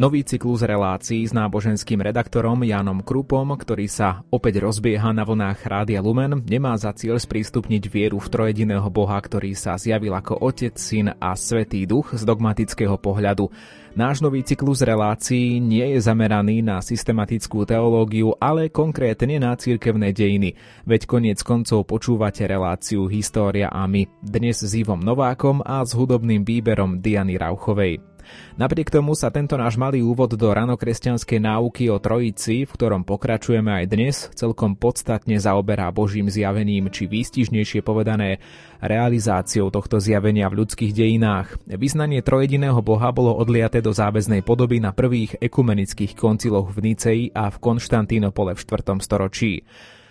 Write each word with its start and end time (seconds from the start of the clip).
Nový 0.00 0.24
cyklus 0.24 0.64
relácií 0.64 1.28
s 1.28 1.36
náboženským 1.36 2.00
redaktorom 2.00 2.64
Jánom 2.64 3.04
Krupom, 3.04 3.52
ktorý 3.52 3.84
sa 3.84 4.24
opäť 4.32 4.64
rozbieha 4.64 5.12
na 5.12 5.28
vlnách 5.28 5.60
Rádia 5.60 6.00
Lumen, 6.00 6.40
nemá 6.40 6.72
za 6.80 6.96
cieľ 6.96 7.20
sprístupniť 7.20 7.84
vieru 7.84 8.16
v 8.16 8.32
trojediného 8.32 8.88
Boha, 8.88 9.20
ktorý 9.20 9.52
sa 9.52 9.76
zjavil 9.76 10.16
ako 10.16 10.40
Otec, 10.40 10.80
Syn 10.80 11.12
a 11.20 11.36
Svetý 11.36 11.84
Duch 11.84 12.16
z 12.16 12.24
dogmatického 12.24 12.96
pohľadu. 12.96 13.52
Náš 13.92 14.24
nový 14.24 14.40
cyklus 14.40 14.80
relácií 14.80 15.60
nie 15.60 15.84
je 15.92 16.00
zameraný 16.00 16.64
na 16.64 16.80
systematickú 16.80 17.68
teológiu, 17.68 18.32
ale 18.40 18.72
konkrétne 18.72 19.36
na 19.36 19.52
cirkevné 19.52 20.16
dejiny. 20.16 20.56
Veď 20.88 21.04
koniec 21.04 21.44
koncov 21.44 21.84
počúvate 21.84 22.48
reláciu 22.48 23.04
História 23.04 23.68
a 23.68 23.84
my. 23.84 24.08
Dnes 24.24 24.64
s 24.64 24.72
Ivom 24.72 25.04
Novákom 25.04 25.60
a 25.60 25.84
s 25.84 25.92
hudobným 25.92 26.40
výberom 26.40 27.04
Diany 27.04 27.36
Rauchovej. 27.36 28.09
Napriek 28.56 28.92
tomu 28.92 29.16
sa 29.18 29.28
tento 29.28 29.58
náš 29.58 29.80
malý 29.80 30.04
úvod 30.04 30.36
do 30.36 30.48
ranokresťanskej 30.50 31.40
náuky 31.40 31.88
o 31.88 31.98
Trojici, 31.98 32.64
v 32.64 32.70
ktorom 32.70 33.02
pokračujeme 33.02 33.82
aj 33.82 33.84
dnes, 33.88 34.16
celkom 34.36 34.76
podstatne 34.76 35.38
zaoberá 35.40 35.88
Božím 35.94 36.30
zjavením, 36.30 36.88
či 36.92 37.08
výstižnejšie 37.08 37.80
povedané 37.80 38.38
realizáciou 38.80 39.68
tohto 39.68 40.00
zjavenia 40.00 40.48
v 40.48 40.64
ľudských 40.64 40.92
dejinách. 40.96 41.60
Vyznanie 41.68 42.24
trojediného 42.24 42.80
Boha 42.80 43.12
bolo 43.12 43.36
odliaté 43.36 43.84
do 43.84 43.92
záväznej 43.92 44.40
podoby 44.40 44.80
na 44.80 44.96
prvých 44.96 45.36
ekumenických 45.38 46.16
konciloch 46.16 46.72
v 46.72 46.78
Nicei 46.92 47.20
a 47.30 47.52
v 47.52 47.56
Konštantínopole 47.60 48.56
v 48.56 48.60
4. 48.60 49.00
storočí 49.04 49.64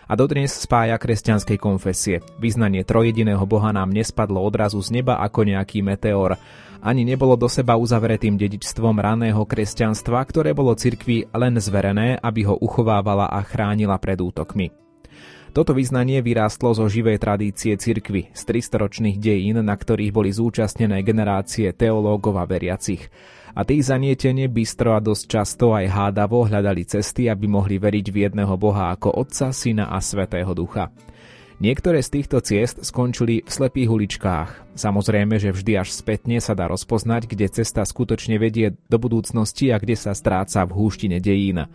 a 0.09 0.17
dodnes 0.17 0.49
spája 0.49 0.97
kresťanskej 0.97 1.57
konfesie. 1.61 2.25
Vyznanie 2.41 2.81
trojediného 2.81 3.45
Boha 3.45 3.69
nám 3.69 3.93
nespadlo 3.93 4.41
odrazu 4.41 4.81
z 4.81 4.99
neba 4.99 5.21
ako 5.21 5.45
nejaký 5.45 5.85
meteor 5.85 6.41
ani 6.79 7.03
nebolo 7.03 7.35
do 7.35 7.51
seba 7.51 7.75
uzavretým 7.75 8.39
dedičstvom 8.39 8.95
raného 8.99 9.43
kresťanstva, 9.43 10.23
ktoré 10.23 10.55
bolo 10.55 10.75
cirkvi 10.75 11.27
len 11.35 11.59
zverené, 11.59 12.15
aby 12.19 12.47
ho 12.47 12.55
uchovávala 12.55 13.27
a 13.27 13.43
chránila 13.43 13.99
pred 13.99 14.19
útokmi. 14.19 14.71
Toto 15.49 15.73
vyznanie 15.73 16.21
vyrástlo 16.21 16.77
zo 16.77 16.85
živej 16.85 17.17
tradície 17.17 17.73
cirkvy 17.73 18.29
z 18.37 18.41
300-ročných 18.45 19.17
dejín, 19.17 19.57
na 19.65 19.73
ktorých 19.73 20.13
boli 20.13 20.29
zúčastnené 20.29 21.01
generácie 21.01 21.73
teológov 21.73 22.37
a 22.37 22.45
veriacich. 22.45 23.09
A 23.57 23.65
tí 23.65 23.81
zanietene 23.81 24.45
bystro 24.45 24.93
a 24.93 25.01
dosť 25.01 25.23
často 25.25 25.73
aj 25.73 25.89
hádavo 25.89 26.45
hľadali 26.45 26.85
cesty, 26.85 27.27
aby 27.27 27.49
mohli 27.49 27.81
veriť 27.81 28.05
v 28.13 28.17
jedného 28.29 28.53
Boha 28.61 28.93
ako 28.93 29.09
Otca, 29.25 29.49
Syna 29.49 29.89
a 29.89 29.97
Svetého 29.97 30.53
Ducha. 30.53 30.93
Niektoré 31.59 31.99
z 31.99 32.15
týchto 32.15 32.39
ciest 32.39 32.87
skončili 32.87 33.43
v 33.43 33.51
slepých 33.51 33.91
uličkách. 33.91 34.79
Samozrejme, 34.79 35.43
že 35.43 35.51
vždy 35.51 35.75
až 35.75 35.91
spätne 35.91 36.39
sa 36.39 36.55
dá 36.55 36.71
rozpoznať, 36.71 37.27
kde 37.27 37.51
cesta 37.51 37.83
skutočne 37.83 38.39
vedie 38.39 38.79
do 38.87 38.95
budúcnosti 38.95 39.67
a 39.67 39.75
kde 39.75 39.99
sa 39.99 40.15
stráca 40.15 40.63
v 40.63 40.71
húštine 40.71 41.19
dejín. 41.19 41.67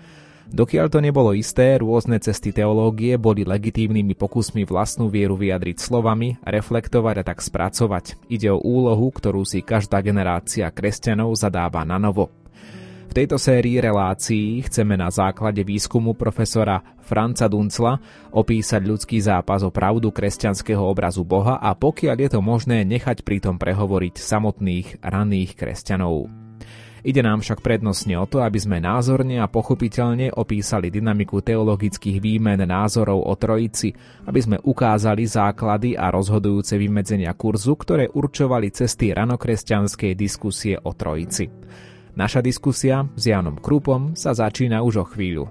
Dokiaľ 0.49 0.89
to 0.89 1.05
nebolo 1.05 1.37
isté, 1.37 1.77
rôzne 1.77 2.17
cesty 2.17 2.57
teológie 2.57 3.21
boli 3.21 3.45
legitívnymi 3.45 4.17
pokusmi 4.17 4.65
vlastnú 4.65 5.13
vieru 5.13 5.37
vyjadriť 5.37 5.77
slovami, 5.77 6.41
reflektovať 6.41 7.21
a 7.21 7.25
tak 7.29 7.45
spracovať. 7.45 8.33
Ide 8.33 8.57
o 8.57 8.65
úlohu, 8.65 9.13
ktorú 9.13 9.45
si 9.45 9.61
každá 9.61 10.01
generácia 10.01 10.73
kresťanov 10.73 11.37
zadáva 11.37 11.85
na 11.85 12.01
novo. 12.01 12.33
V 13.15 13.23
tejto 13.23 13.39
sérii 13.39 13.79
relácií 13.79 14.59
chceme 14.67 14.99
na 14.99 15.07
základe 15.07 15.63
výskumu 15.63 16.19
profesora 16.19 16.83
Franca 16.99 17.47
Duncla 17.47 18.03
opísať 18.35 18.83
ľudský 18.83 19.23
zápas 19.23 19.63
o 19.63 19.71
pravdu 19.71 20.11
kresťanského 20.11 20.83
obrazu 20.83 21.23
Boha 21.23 21.63
a 21.63 21.79
pokiaľ 21.79 22.17
je 22.27 22.31
to 22.35 22.43
možné, 22.43 22.83
nechať 22.83 23.23
pritom 23.23 23.55
prehovoriť 23.55 24.19
samotných 24.19 24.99
raných 24.99 25.55
kresťanov. 25.55 26.27
Ide 27.07 27.23
nám 27.23 27.39
však 27.39 27.63
prednostne 27.63 28.19
o 28.19 28.27
to, 28.27 28.43
aby 28.43 28.59
sme 28.59 28.83
názorne 28.83 29.39
a 29.39 29.47
pochopiteľne 29.47 30.35
opísali 30.35 30.91
dynamiku 30.91 31.39
teologických 31.39 32.19
výmen 32.19 32.67
názorov 32.67 33.31
o 33.31 33.35
Trojici, 33.39 33.95
aby 34.27 34.43
sme 34.43 34.59
ukázali 34.59 35.23
základy 35.23 35.95
a 35.95 36.11
rozhodujúce 36.11 36.75
vymedzenia 36.75 37.31
kurzu, 37.39 37.79
ktoré 37.79 38.11
určovali 38.11 38.75
cesty 38.75 39.15
ranokresťanskej 39.15 40.19
diskusie 40.19 40.75
o 40.83 40.91
Trojici. 40.99 41.47
Naša 42.15 42.47
diskusia 42.47 43.11
s 43.19 43.27
Janom 43.27 43.59
Krupom 43.59 44.15
sa 44.15 44.31
začína 44.31 44.87
už 44.87 45.03
o 45.03 45.05
chvíľu. 45.07 45.51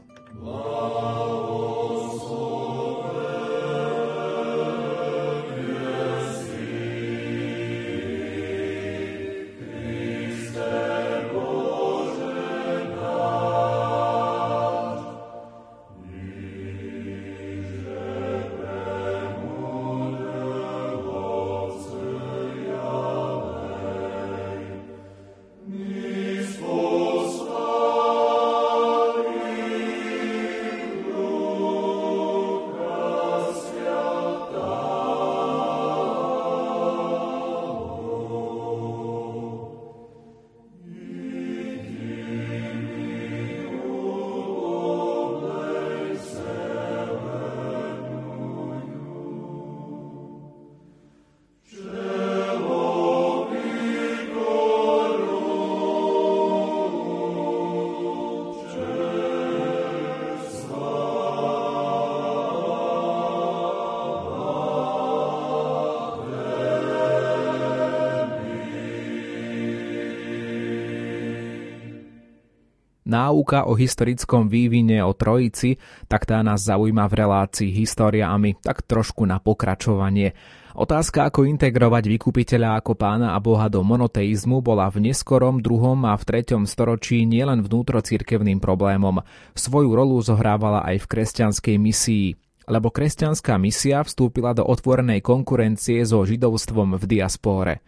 Náuka 73.14 73.70
o 73.70 73.78
historickom 73.78 74.50
vývine 74.50 75.06
o 75.06 75.14
Trojici, 75.14 75.78
tak 76.10 76.26
tá 76.26 76.42
nás 76.42 76.66
zaujíma 76.66 77.06
v 77.06 77.14
relácii 77.22 77.70
Históriami, 77.70 78.58
tak 78.58 78.82
trošku 78.82 79.30
na 79.30 79.38
pokračovanie. 79.38 80.34
Otázka, 80.74 81.30
ako 81.30 81.46
integrovať 81.46 82.10
vykupiteľa 82.18 82.82
ako 82.82 82.98
pána 82.98 83.38
a 83.38 83.40
boha 83.40 83.70
do 83.70 83.86
monoteizmu, 83.86 84.66
bola 84.66 84.90
v 84.90 85.14
neskorom 85.14 85.62
druhom 85.62 86.02
a 86.10 86.18
v 86.18 86.26
treťom 86.26 86.66
storočí 86.66 87.30
nielen 87.30 87.62
vnútrocirkevným 87.62 88.58
problémom. 88.58 89.22
Svoju 89.54 89.94
rolu 89.94 90.18
zohrávala 90.26 90.82
aj 90.82 91.06
v 91.06 91.10
kresťanskej 91.14 91.78
misii 91.78 92.28
lebo 92.64 92.96
kresťanská 92.96 93.60
misia 93.60 94.00
vstúpila 94.04 94.56
do 94.56 94.64
otvorenej 94.64 95.20
konkurencie 95.20 96.00
so 96.08 96.24
židovstvom 96.24 96.96
v 96.96 97.04
diaspóre. 97.04 97.84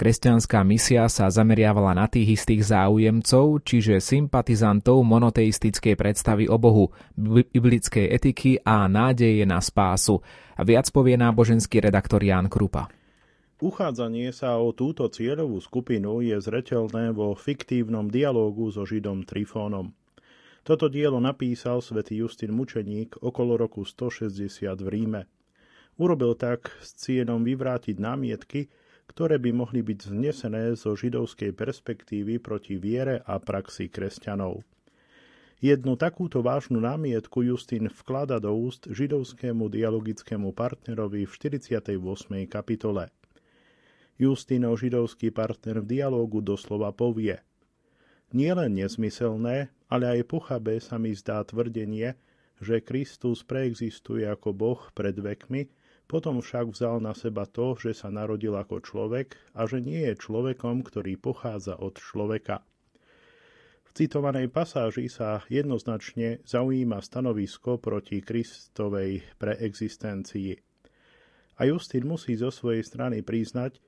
Kresťanská 0.00 0.64
misia 0.64 1.04
sa 1.12 1.28
zameriavala 1.28 1.92
na 1.92 2.08
tých 2.08 2.40
istých 2.40 2.72
záujemcov, 2.72 3.60
čiže 3.60 4.00
sympatizantov 4.00 5.04
monoteistickej 5.04 5.92
predstavy 5.92 6.48
o 6.48 6.56
Bohu, 6.56 6.88
biblickej 7.20 8.08
etiky 8.08 8.64
a 8.64 8.88
nádeje 8.88 9.44
na 9.44 9.60
spásu. 9.60 10.24
Viac 10.56 10.88
povie 10.88 11.20
náboženský 11.20 11.84
redaktor 11.84 12.24
Ján 12.24 12.48
Krupa. 12.48 12.88
Uchádzanie 13.60 14.32
sa 14.32 14.56
o 14.56 14.72
túto 14.72 15.04
cieľovú 15.12 15.60
skupinu 15.60 16.24
je 16.24 16.40
zreteľné 16.40 17.12
vo 17.12 17.36
fiktívnom 17.36 18.08
dialógu 18.08 18.72
so 18.72 18.88
Židom 18.88 19.28
Trifónom. 19.28 19.92
Toto 20.64 20.88
dielo 20.88 21.20
napísal 21.20 21.84
svätý 21.84 22.24
Justin 22.24 22.56
Mučeník 22.56 23.20
okolo 23.20 23.60
roku 23.60 23.84
160 23.84 24.48
v 24.64 24.88
Ríme. 24.88 25.28
Urobil 26.00 26.40
tak 26.40 26.72
s 26.80 26.96
cieľom 27.04 27.44
vyvrátiť 27.44 28.00
námietky, 28.00 28.72
ktoré 29.10 29.42
by 29.42 29.50
mohli 29.50 29.82
byť 29.82 30.06
vznesené 30.06 30.78
zo 30.78 30.94
židovskej 30.94 31.50
perspektívy 31.50 32.38
proti 32.38 32.78
viere 32.78 33.18
a 33.26 33.42
praxi 33.42 33.90
kresťanov. 33.90 34.62
Jednu 35.58 35.98
takúto 35.98 36.40
vážnu 36.40 36.78
námietku 36.78 37.42
Justín 37.42 37.90
vklada 37.90 38.38
do 38.38 38.54
úst 38.54 38.86
židovskému 38.86 39.66
dialogickému 39.66 40.54
partnerovi 40.54 41.26
v 41.26 41.32
48. 41.34 41.98
kapitole. 42.46 43.10
Justínov 44.16 44.78
židovský 44.78 45.34
partner 45.34 45.82
v 45.82 46.00
dialógu 46.00 46.38
doslova 46.40 46.94
povie 46.94 47.42
Nielen 48.30 48.78
nezmyselné, 48.78 49.74
ale 49.90 50.04
aj 50.06 50.20
pochabé 50.30 50.78
sa 50.78 51.02
mi 51.02 51.10
zdá 51.18 51.42
tvrdenie, 51.42 52.14
že 52.62 52.78
Kristus 52.78 53.42
preexistuje 53.42 54.22
ako 54.22 54.54
Boh 54.54 54.80
pred 54.94 55.18
vekmi 55.18 55.66
potom 56.10 56.42
však 56.42 56.74
vzal 56.74 56.98
na 56.98 57.14
seba 57.14 57.46
to, 57.46 57.78
že 57.78 57.94
sa 57.94 58.10
narodil 58.10 58.58
ako 58.58 58.82
človek 58.82 59.38
a 59.54 59.70
že 59.70 59.78
nie 59.78 60.02
je 60.10 60.18
človekom, 60.18 60.82
ktorý 60.82 61.14
pochádza 61.14 61.78
od 61.78 61.94
človeka. 62.02 62.66
V 63.86 63.90
citovanej 63.94 64.50
pasáži 64.50 65.06
sa 65.06 65.46
jednoznačne 65.46 66.42
zaujíma 66.42 66.98
stanovisko 66.98 67.78
proti 67.78 68.22
Kristovej 68.26 69.22
preexistencii. 69.38 70.58
A 71.62 71.70
Justin 71.70 72.10
musí 72.10 72.34
zo 72.34 72.50
svojej 72.50 72.82
strany 72.82 73.22
priznať, 73.22 73.78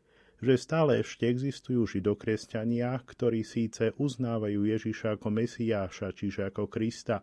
že 0.43 0.59
stále 0.59 1.07
ešte 1.07 1.27
existujú 1.31 1.87
židokresťania, 1.87 2.99
ktorí 3.07 3.47
síce 3.47 3.95
uznávajú 3.99 4.67
Ježiša 4.67 5.19
ako 5.19 5.29
Mesiáša, 5.39 6.11
čiže 6.11 6.51
ako 6.51 6.67
Krista, 6.67 7.23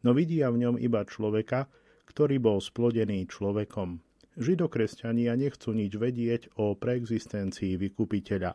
no 0.00 0.16
vidia 0.16 0.48
v 0.48 0.64
ňom 0.64 0.76
iba 0.80 1.04
človeka, 1.04 1.68
ktorý 2.08 2.40
bol 2.40 2.58
splodený 2.64 3.28
človekom. 3.28 4.09
Židokresťania 4.38 5.34
nechcú 5.34 5.74
nič 5.74 5.98
vedieť 5.98 6.54
o 6.60 6.78
preexistencii 6.78 7.74
vykupiteľa. 7.80 8.54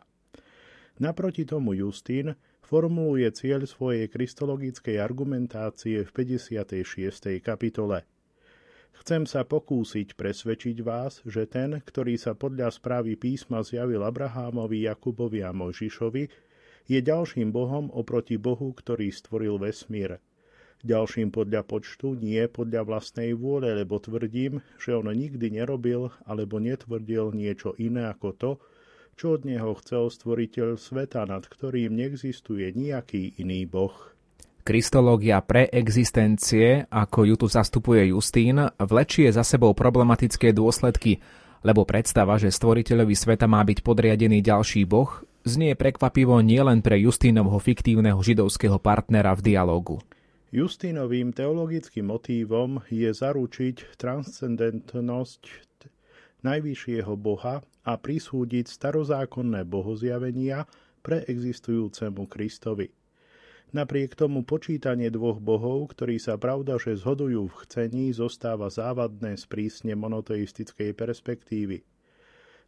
Naproti 0.96 1.44
tomu 1.44 1.76
Justín 1.76 2.32
formuluje 2.64 3.28
cieľ 3.36 3.68
svojej 3.68 4.08
kristologickej 4.08 4.96
argumentácie 4.96 6.08
v 6.08 6.10
56. 6.10 7.36
kapitole. 7.44 8.08
Chcem 8.96 9.28
sa 9.28 9.44
pokúsiť 9.44 10.16
presvedčiť 10.16 10.80
vás, 10.80 11.20
že 11.28 11.44
ten, 11.44 11.84
ktorý 11.84 12.16
sa 12.16 12.32
podľa 12.32 12.72
správy 12.72 13.20
písma 13.20 13.60
zjavil 13.60 14.00
Abrahámovi, 14.00 14.88
Jakubovi 14.88 15.44
a 15.44 15.52
Mojžišovi, 15.52 16.24
je 16.88 16.98
ďalším 17.04 17.52
Bohom 17.52 17.92
oproti 17.92 18.40
Bohu, 18.40 18.72
ktorý 18.72 19.12
stvoril 19.12 19.60
vesmír. 19.60 20.16
Ďalším 20.84 21.32
podľa 21.32 21.64
počtu, 21.64 22.18
nie 22.20 22.44
podľa 22.52 22.84
vlastnej 22.84 23.32
vôle, 23.32 23.72
lebo 23.72 23.96
tvrdím, 23.96 24.60
že 24.76 24.92
on 24.92 25.08
nikdy 25.08 25.48
nerobil 25.56 26.12
alebo 26.28 26.60
netvrdil 26.60 27.32
niečo 27.32 27.72
iné 27.80 28.12
ako 28.12 28.28
to, 28.36 28.50
čo 29.16 29.40
od 29.40 29.48
neho 29.48 29.72
chcel 29.80 30.12
stvoriteľ 30.12 30.76
sveta, 30.76 31.24
nad 31.24 31.48
ktorým 31.48 31.96
neexistuje 31.96 32.76
nejaký 32.76 33.40
iný 33.40 33.64
boh. 33.64 33.96
Kristológia 34.66 35.40
preexistencie, 35.40 36.90
ako 36.90 37.18
ju 37.22 37.34
tu 37.38 37.46
zastupuje 37.46 38.10
Justín, 38.10 38.58
vlečie 38.76 39.30
za 39.30 39.46
sebou 39.46 39.72
problematické 39.72 40.50
dôsledky, 40.50 41.22
lebo 41.62 41.86
predstava, 41.86 42.36
že 42.36 42.50
stvoriteľovi 42.50 43.14
sveta 43.14 43.46
má 43.46 43.62
byť 43.62 43.78
podriadený 43.80 44.42
ďalší 44.42 44.84
boh, 44.84 45.22
znie 45.46 45.78
prekvapivo 45.78 46.42
nielen 46.42 46.82
pre 46.82 46.98
Justínovho 46.98 47.62
fiktívneho 47.62 48.18
židovského 48.18 48.76
partnera 48.82 49.32
v 49.38 49.54
dialogu. 49.54 50.02
Justínovým 50.56 51.36
teologickým 51.36 52.08
motívom 52.08 52.80
je 52.88 53.12
zaručiť 53.12 54.00
transcendentnosť 54.00 55.42
najvyššieho 56.40 57.12
Boha 57.20 57.60
a 57.84 57.92
prisúdiť 58.00 58.64
starozákonné 58.64 59.68
bohozjavenia 59.68 60.64
pre 61.04 61.28
existujúcemu 61.28 62.24
Kristovi. 62.24 62.88
Napriek 63.76 64.16
tomu 64.16 64.48
počítanie 64.48 65.12
dvoch 65.12 65.44
bohov, 65.44 65.92
ktorí 65.92 66.16
sa 66.16 66.40
pravda, 66.40 66.80
že 66.80 66.96
zhodujú 66.96 67.52
v 67.52 67.58
chcení, 67.68 68.16
zostáva 68.16 68.72
závadné 68.72 69.36
z 69.36 69.44
prísne 69.52 69.92
monoteistickej 69.92 70.96
perspektívy. 70.96 71.84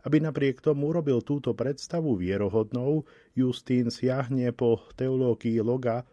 Aby 0.05 0.29
napriek 0.29 0.61
tomu 0.61 0.93
urobil 0.93 1.25
túto 1.25 1.57
predstavu 1.57 2.21
vierohodnou, 2.21 3.09
Justín 3.33 3.89
siahne 3.89 4.53
po 4.53 4.77
teológii 4.93 5.65
loga, 5.65 6.05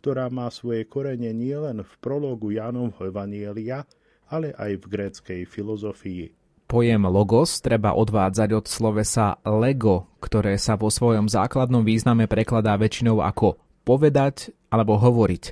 ktorá 0.00 0.32
má 0.32 0.48
svoje 0.48 0.88
korene 0.88 1.36
nielen 1.36 1.84
v 1.84 1.92
prologu 2.00 2.48
Jánovho 2.56 3.12
Evanielia, 3.12 3.84
ale 4.32 4.56
aj 4.56 4.80
v 4.80 4.84
gréckej 4.88 5.40
filozofii. 5.44 6.32
Pojem 6.64 7.02
logos 7.04 7.60
treba 7.60 7.92
odvádzať 7.92 8.48
od 8.56 8.64
slovesa 8.64 9.36
lego, 9.44 10.08
ktoré 10.24 10.56
sa 10.56 10.80
vo 10.80 10.88
svojom 10.88 11.28
základnom 11.28 11.84
význame 11.84 12.24
prekladá 12.30 12.78
väčšinou 12.80 13.20
ako 13.20 13.60
povedať 13.84 14.56
alebo 14.72 14.96
hovoriť. 14.96 15.44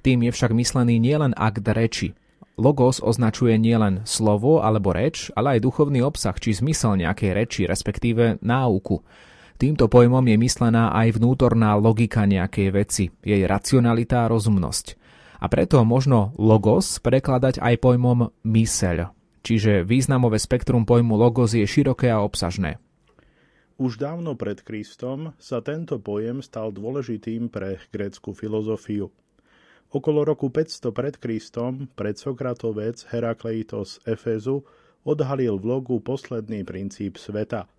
Tým 0.00 0.24
je 0.24 0.30
však 0.32 0.54
myslený 0.54 0.96
nielen 1.02 1.34
akt 1.36 1.66
reči. 1.66 2.14
Logos 2.56 3.02
označuje 3.02 3.58
nielen 3.58 4.06
slovo 4.06 4.62
alebo 4.62 4.94
reč, 4.94 5.34
ale 5.34 5.58
aj 5.58 5.66
duchovný 5.66 6.00
obsah 6.00 6.36
či 6.38 6.54
zmysel 6.54 6.94
nejakej 6.94 7.30
reči, 7.34 7.60
respektíve 7.66 8.38
náuku. 8.40 9.02
Týmto 9.62 9.86
pojmom 9.86 10.26
je 10.26 10.34
myslená 10.42 10.90
aj 10.90 11.22
vnútorná 11.22 11.78
logika 11.78 12.26
nejakej 12.26 12.68
veci, 12.74 13.04
jej 13.22 13.46
racionalita 13.46 14.26
a 14.26 14.30
rozumnosť. 14.34 14.98
A 15.38 15.46
preto 15.46 15.78
možno 15.86 16.34
logos 16.34 16.98
prekladať 16.98 17.62
aj 17.62 17.78
pojmom 17.78 18.34
myseľ, 18.42 19.14
čiže 19.46 19.86
významové 19.86 20.42
spektrum 20.42 20.82
pojmu 20.82 21.14
logos 21.14 21.54
je 21.54 21.62
široké 21.62 22.10
a 22.10 22.26
obsažné. 22.26 22.82
Už 23.78 24.02
dávno 24.02 24.34
pred 24.34 24.58
Kristom 24.66 25.30
sa 25.38 25.62
tento 25.62 26.02
pojem 26.02 26.42
stal 26.42 26.74
dôležitým 26.74 27.46
pre 27.46 27.78
grécku 27.94 28.34
filozofiu. 28.34 29.14
Okolo 29.94 30.26
roku 30.26 30.50
500 30.50 30.90
pred 30.90 31.14
Kristom 31.22 31.86
predsokratovec 31.94 33.06
Herakleitos 33.14 34.02
Efezu 34.10 34.66
odhalil 35.06 35.54
v 35.62 35.64
logu 35.70 36.02
posledný 36.02 36.66
princíp 36.66 37.14
sveta. 37.14 37.70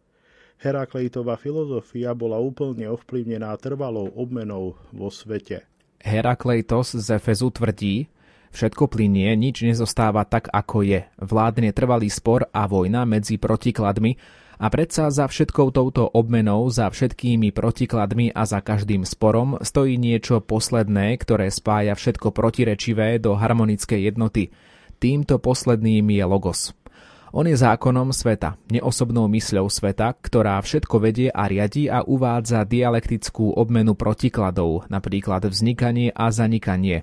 Herakleitova 0.64 1.36
filozofia 1.36 2.16
bola 2.16 2.40
úplne 2.40 2.88
ovplyvnená 2.88 3.52
trvalou 3.60 4.08
obmenou 4.16 4.80
vo 4.96 5.12
svete. 5.12 5.68
Herakleitos 6.00 6.96
z 6.96 7.20
Efezu 7.20 7.52
tvrdí, 7.52 8.08
Všetko 8.54 8.86
plinie, 8.86 9.34
nič 9.34 9.66
nezostáva 9.66 10.30
tak, 10.30 10.46
ako 10.54 10.86
je. 10.86 11.10
Vládne 11.18 11.74
trvalý 11.74 12.06
spor 12.14 12.46
a 12.54 12.70
vojna 12.70 13.02
medzi 13.02 13.42
protikladmi 13.42 14.14
a 14.62 14.70
predsa 14.70 15.10
za 15.10 15.26
všetkou 15.26 15.74
touto 15.74 16.06
obmenou, 16.06 16.70
za 16.70 16.86
všetkými 16.86 17.50
protikladmi 17.50 18.30
a 18.30 18.46
za 18.46 18.62
každým 18.62 19.10
sporom 19.10 19.58
stojí 19.58 19.98
niečo 19.98 20.38
posledné, 20.38 21.18
ktoré 21.18 21.50
spája 21.50 21.98
všetko 21.98 22.30
protirečivé 22.30 23.18
do 23.18 23.34
harmonickej 23.34 24.14
jednoty. 24.14 24.54
Týmto 25.02 25.42
posledným 25.42 26.14
je 26.14 26.24
logos. 26.24 26.78
On 27.34 27.42
je 27.50 27.58
zákonom 27.58 28.14
sveta, 28.14 28.62
neosobnou 28.70 29.26
mysľou 29.26 29.66
sveta, 29.66 30.14
ktorá 30.22 30.62
všetko 30.62 31.02
vedie 31.02 31.34
a 31.34 31.50
riadi 31.50 31.90
a 31.90 32.06
uvádza 32.06 32.62
dialektickú 32.62 33.58
obmenu 33.58 33.98
protikladov, 33.98 34.86
napríklad 34.86 35.50
vznikanie 35.50 36.14
a 36.14 36.30
zanikanie, 36.30 37.02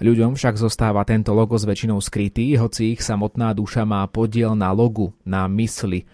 Ľuďom 0.00 0.32
však 0.32 0.56
zostáva 0.56 1.04
tento 1.04 1.36
logo 1.36 1.60
s 1.60 1.68
väčšinou 1.68 2.00
skrytý, 2.00 2.56
hoci 2.56 2.96
ich 2.96 3.04
samotná 3.04 3.52
duša 3.52 3.84
má 3.84 4.00
podiel 4.08 4.56
na 4.56 4.72
logu, 4.72 5.12
na 5.28 5.44
mysli. 5.44 6.08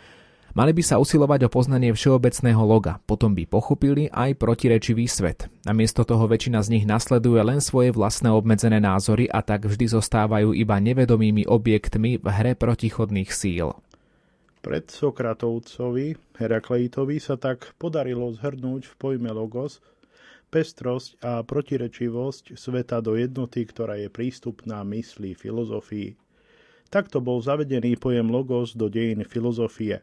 Mali 0.57 0.73
by 0.73 0.81
sa 0.81 0.97
usilovať 0.97 1.45
o 1.45 1.53
poznanie 1.53 1.93
všeobecného 1.93 2.65
loga, 2.65 2.97
potom 3.05 3.37
by 3.37 3.45
pochopili 3.45 4.09
aj 4.09 4.41
protirečivý 4.41 5.05
svet. 5.05 5.53
Namiesto 5.69 6.01
toho 6.01 6.25
väčšina 6.25 6.65
z 6.65 6.73
nich 6.73 6.89
nasleduje 6.89 7.45
len 7.45 7.61
svoje 7.61 7.93
vlastné 7.93 8.33
obmedzené 8.33 8.81
názory 8.81 9.29
a 9.29 9.45
tak 9.45 9.69
vždy 9.69 9.85
zostávajú 9.93 10.57
iba 10.57 10.81
nevedomými 10.81 11.45
objektmi 11.45 12.25
v 12.25 12.27
hre 12.33 12.57
protichodných 12.57 13.29
síl. 13.29 13.77
Pred 14.65 14.89
Sokratovcovi, 14.89 16.17
Herakleitovi 16.41 17.21
sa 17.21 17.37
tak 17.37 17.77
podarilo 17.77 18.33
zhrnúť 18.33 18.89
v 18.89 18.95
pojme 18.97 19.29
logos 19.37 19.85
pestrosť 20.49 21.21
a 21.21 21.45
protirečivosť 21.45 22.57
sveta 22.57 23.05
do 23.05 23.13
jednoty, 23.13 23.61
ktorá 23.69 24.01
je 24.01 24.09
prístupná 24.09 24.81
mysli, 24.89 25.37
filozofii. 25.37 26.17
Takto 26.89 27.21
bol 27.21 27.45
zavedený 27.45 28.01
pojem 28.01 28.33
logos 28.33 28.73
do 28.73 28.89
dejín 28.89 29.21
filozofie. 29.29 30.01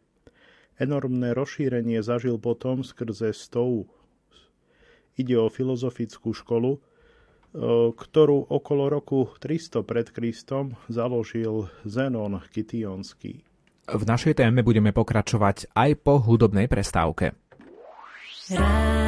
Enormné 0.79 1.37
rozšírenie 1.37 2.01
zažil 2.01 2.41
potom 2.41 2.81
skrze 2.81 3.29
stou. 3.33 3.85
Ide 5.13 5.37
o 5.37 5.47
filozofickú 5.47 6.33
školu, 6.33 6.77
e, 6.77 6.79
ktorú 7.93 8.49
okolo 8.49 8.89
roku 8.89 9.29
300 9.37 9.85
pred 9.85 10.09
Kristom 10.09 10.73
založil 10.89 11.69
Zenon 11.85 12.41
Kitionský. 12.49 13.45
V 13.83 14.03
našej 14.07 14.39
téme 14.41 14.65
budeme 14.65 14.95
pokračovať 14.95 15.69
aj 15.75 15.89
po 16.01 16.17
hudobnej 16.17 16.65
prestávke. 16.65 17.37
Rádio 18.49 19.02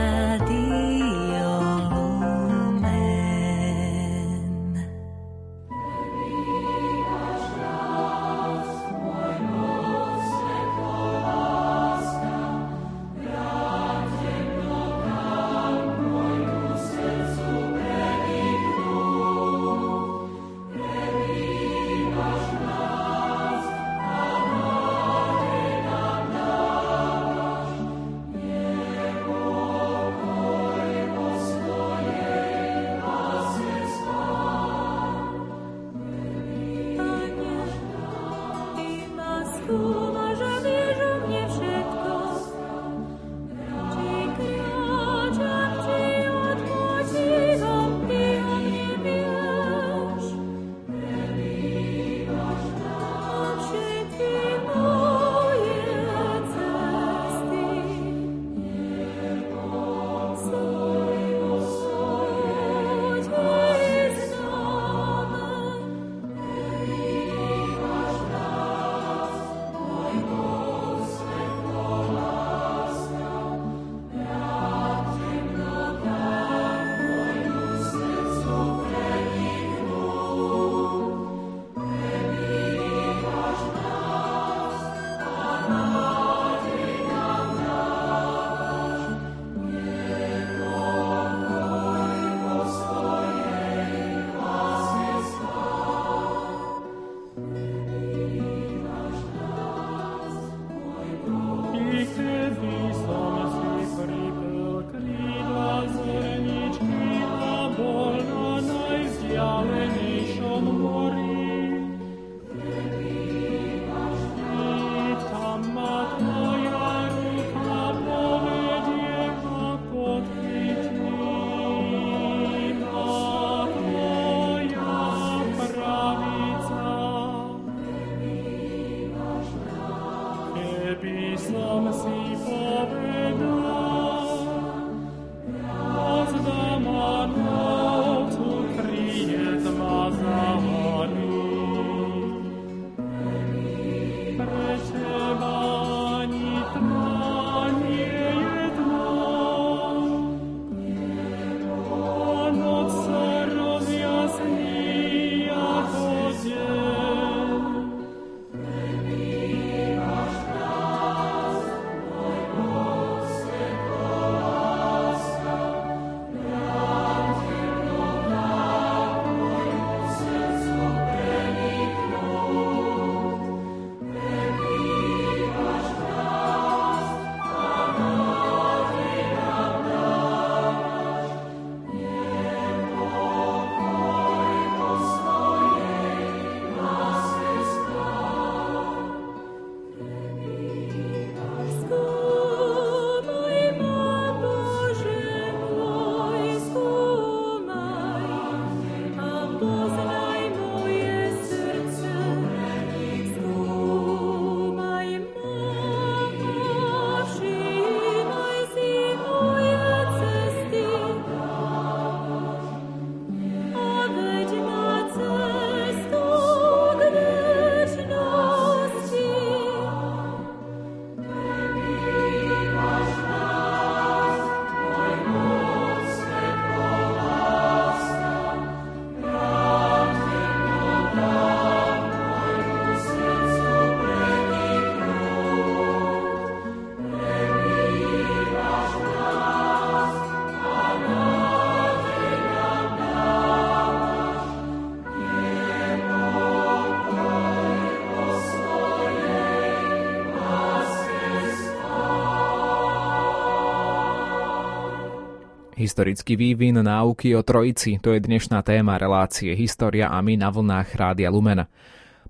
Historický 255.85 256.33
vývin 256.33 256.81
náuky 256.81 257.37
o 257.37 257.45
trojici, 257.45 258.01
to 258.01 258.17
je 258.17 258.17
dnešná 258.17 258.65
téma 258.65 258.97
relácie 258.97 259.53
História 259.53 260.09
a 260.09 260.17
my 260.17 260.33
na 260.33 260.49
vlnách 260.49 260.97
Rádia 260.97 261.29
Lumen. 261.29 261.69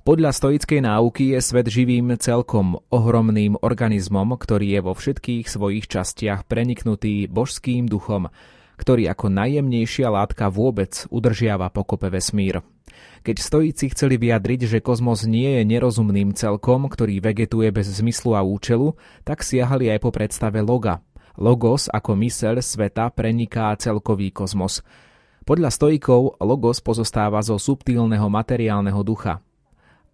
Podľa 0.04 0.36
stoickej 0.36 0.84
náuky 0.84 1.32
je 1.32 1.40
svet 1.40 1.72
živým 1.72 2.20
celkom 2.20 2.84
ohromným 2.92 3.56
organizmom, 3.64 4.36
ktorý 4.36 4.76
je 4.76 4.82
vo 4.84 4.92
všetkých 4.92 5.48
svojich 5.48 5.88
častiach 5.88 6.44
preniknutý 6.52 7.32
božským 7.32 7.88
duchom, 7.88 8.28
ktorý 8.76 9.08
ako 9.16 9.32
najjemnejšia 9.32 10.12
látka 10.12 10.52
vôbec 10.52 11.08
udržiava 11.08 11.72
pokope 11.72 12.12
vesmír. 12.12 12.60
Keď 13.24 13.40
stojíci 13.40 13.96
chceli 13.96 14.20
vyjadriť, 14.20 14.68
že 14.68 14.84
kozmos 14.84 15.24
nie 15.24 15.64
je 15.64 15.64
nerozumným 15.64 16.36
celkom, 16.36 16.92
ktorý 16.92 17.24
vegetuje 17.24 17.72
bez 17.72 17.88
zmyslu 17.88 18.36
a 18.36 18.44
účelu, 18.44 19.00
tak 19.24 19.48
siahali 19.48 19.88
aj 19.96 20.04
po 20.04 20.12
predstave 20.12 20.60
loga, 20.60 21.00
Logos 21.36 21.92
ako 21.92 22.16
myseľ 22.16 22.64
sveta 22.64 23.12
preniká 23.12 23.76
celkový 23.76 24.32
kozmos. 24.32 24.80
Podľa 25.44 25.70
stojikov 25.70 26.40
logos 26.40 26.80
pozostáva 26.80 27.44
zo 27.44 27.60
subtilného 27.60 28.26
materiálneho 28.32 29.04
ducha. 29.04 29.44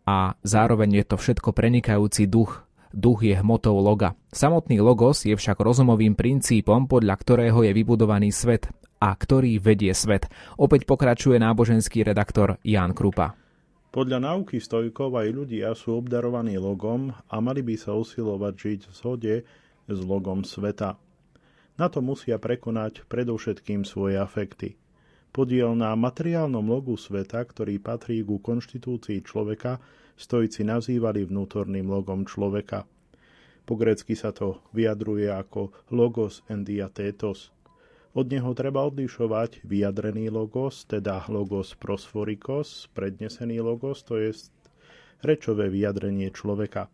A 0.04 0.34
zároveň 0.42 1.02
je 1.02 1.06
to 1.14 1.16
všetko 1.22 1.54
prenikajúci 1.54 2.26
duch. 2.26 2.66
Duch 2.92 3.24
je 3.24 3.38
hmotou 3.38 3.78
loga. 3.80 4.18
Samotný 4.34 4.84
logos 4.84 5.24
je 5.24 5.32
však 5.32 5.62
rozumovým 5.62 6.18
princípom, 6.18 6.90
podľa 6.90 7.16
ktorého 7.16 7.64
je 7.64 7.72
vybudovaný 7.72 8.34
svet 8.36 8.68
a 9.00 9.16
ktorý 9.16 9.62
vedie 9.62 9.94
svet. 9.96 10.28
Opäť 10.60 10.84
pokračuje 10.90 11.40
náboženský 11.40 12.04
redaktor 12.04 12.60
Jan 12.66 12.92
Krupa. 12.92 13.38
Podľa 13.92 14.24
náuky 14.24 14.58
stojkov 14.60 15.16
aj 15.20 15.28
ľudia 15.32 15.76
sú 15.76 16.00
obdarovaní 16.00 16.56
logom 16.56 17.12
a 17.12 17.36
mali 17.44 17.62
by 17.62 17.76
sa 17.78 17.92
usilovať 17.94 18.54
žiť 18.56 18.80
v 18.88 18.94
zhode 18.96 19.36
s 19.88 20.00
logom 20.04 20.48
sveta. 20.48 20.96
Na 21.82 21.90
to 21.90 21.98
musia 21.98 22.38
prekonať 22.38 23.10
predovšetkým 23.10 23.90
svoje 23.90 24.14
afekty. 24.14 24.78
Podiel 25.34 25.74
na 25.74 25.98
materiálnom 25.98 26.62
logu 26.62 26.94
sveta, 26.94 27.42
ktorý 27.42 27.82
patrí 27.82 28.22
ku 28.22 28.38
konštitúcii 28.38 29.26
človeka, 29.26 29.82
stojíci 30.14 30.62
nazývali 30.62 31.26
vnútorným 31.26 31.90
logom 31.90 32.30
človeka. 32.30 32.86
Po 33.66 33.74
grecky 33.74 34.14
sa 34.14 34.30
to 34.30 34.62
vyjadruje 34.78 35.26
ako 35.34 35.74
logos 35.90 36.46
endiatetos. 36.54 37.50
Od 38.14 38.30
neho 38.30 38.54
treba 38.54 38.86
odlišovať 38.86 39.66
vyjadrený 39.66 40.30
logos, 40.30 40.86
teda 40.86 41.26
logos 41.34 41.74
prosforikos, 41.74 42.94
prednesený 42.94 43.58
logos, 43.58 44.06
to 44.06 44.22
je 44.22 44.38
rečové 45.26 45.74
vyjadrenie 45.74 46.30
človeka. 46.30 46.94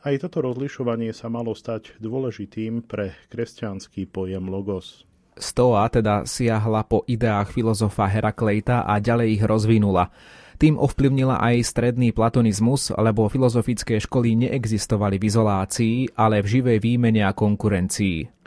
Aj 0.00 0.16
toto 0.16 0.40
rozlišovanie 0.40 1.12
sa 1.12 1.28
malo 1.28 1.52
stať 1.52 2.00
dôležitým 2.00 2.88
pre 2.88 3.12
kresťanský 3.28 4.08
pojem 4.08 4.48
logos. 4.48 5.04
Stoa 5.36 5.84
teda 5.92 6.24
siahla 6.24 6.88
po 6.88 7.04
ideách 7.04 7.52
filozofa 7.52 8.08
Herakleita 8.08 8.88
a 8.88 8.96
ďalej 8.96 9.28
ich 9.36 9.44
rozvinula. 9.44 10.08
Tým 10.60 10.80
ovplyvnila 10.80 11.40
aj 11.40 11.64
stredný 11.68 12.12
platonizmus, 12.16 12.92
lebo 12.96 13.28
filozofické 13.28 14.00
školy 14.00 14.48
neexistovali 14.48 15.20
v 15.20 15.24
izolácii, 15.28 15.96
ale 16.16 16.44
v 16.44 16.46
živej 16.48 16.78
výmene 16.80 17.24
a 17.24 17.36
konkurencii. 17.36 18.40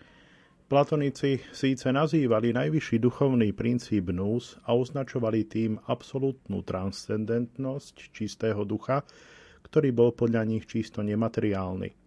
Platonici 0.70 1.38
síce 1.54 1.86
nazývali 1.94 2.50
najvyšší 2.50 2.98
duchovný 2.98 3.54
princíp 3.54 4.10
nous 4.10 4.58
a 4.66 4.74
označovali 4.74 5.46
tým 5.46 5.78
absolútnu 5.86 6.66
transcendentnosť 6.66 8.10
čistého 8.10 8.66
ducha, 8.66 9.06
ktorý 9.74 9.90
bol 9.90 10.14
podľa 10.14 10.46
nich 10.46 10.70
čisto 10.70 11.02
nemateriálny. 11.02 11.98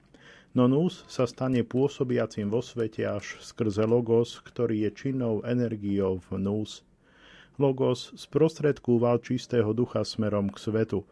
No 0.54 0.70
nús 0.70 1.02
sa 1.10 1.26
stane 1.26 1.66
pôsobiacim 1.66 2.46
vo 2.46 2.62
svete 2.62 3.02
až 3.02 3.42
skrze 3.42 3.82
logos, 3.82 4.38
ktorý 4.38 4.86
je 4.86 4.90
činnou 4.94 5.42
energiou 5.42 6.22
v 6.30 6.38
nús. 6.38 6.86
Logos 7.58 8.14
sprostredkúval 8.14 9.18
čistého 9.18 9.74
ducha 9.74 10.06
smerom 10.06 10.46
k 10.54 10.62
svetu. 10.62 11.02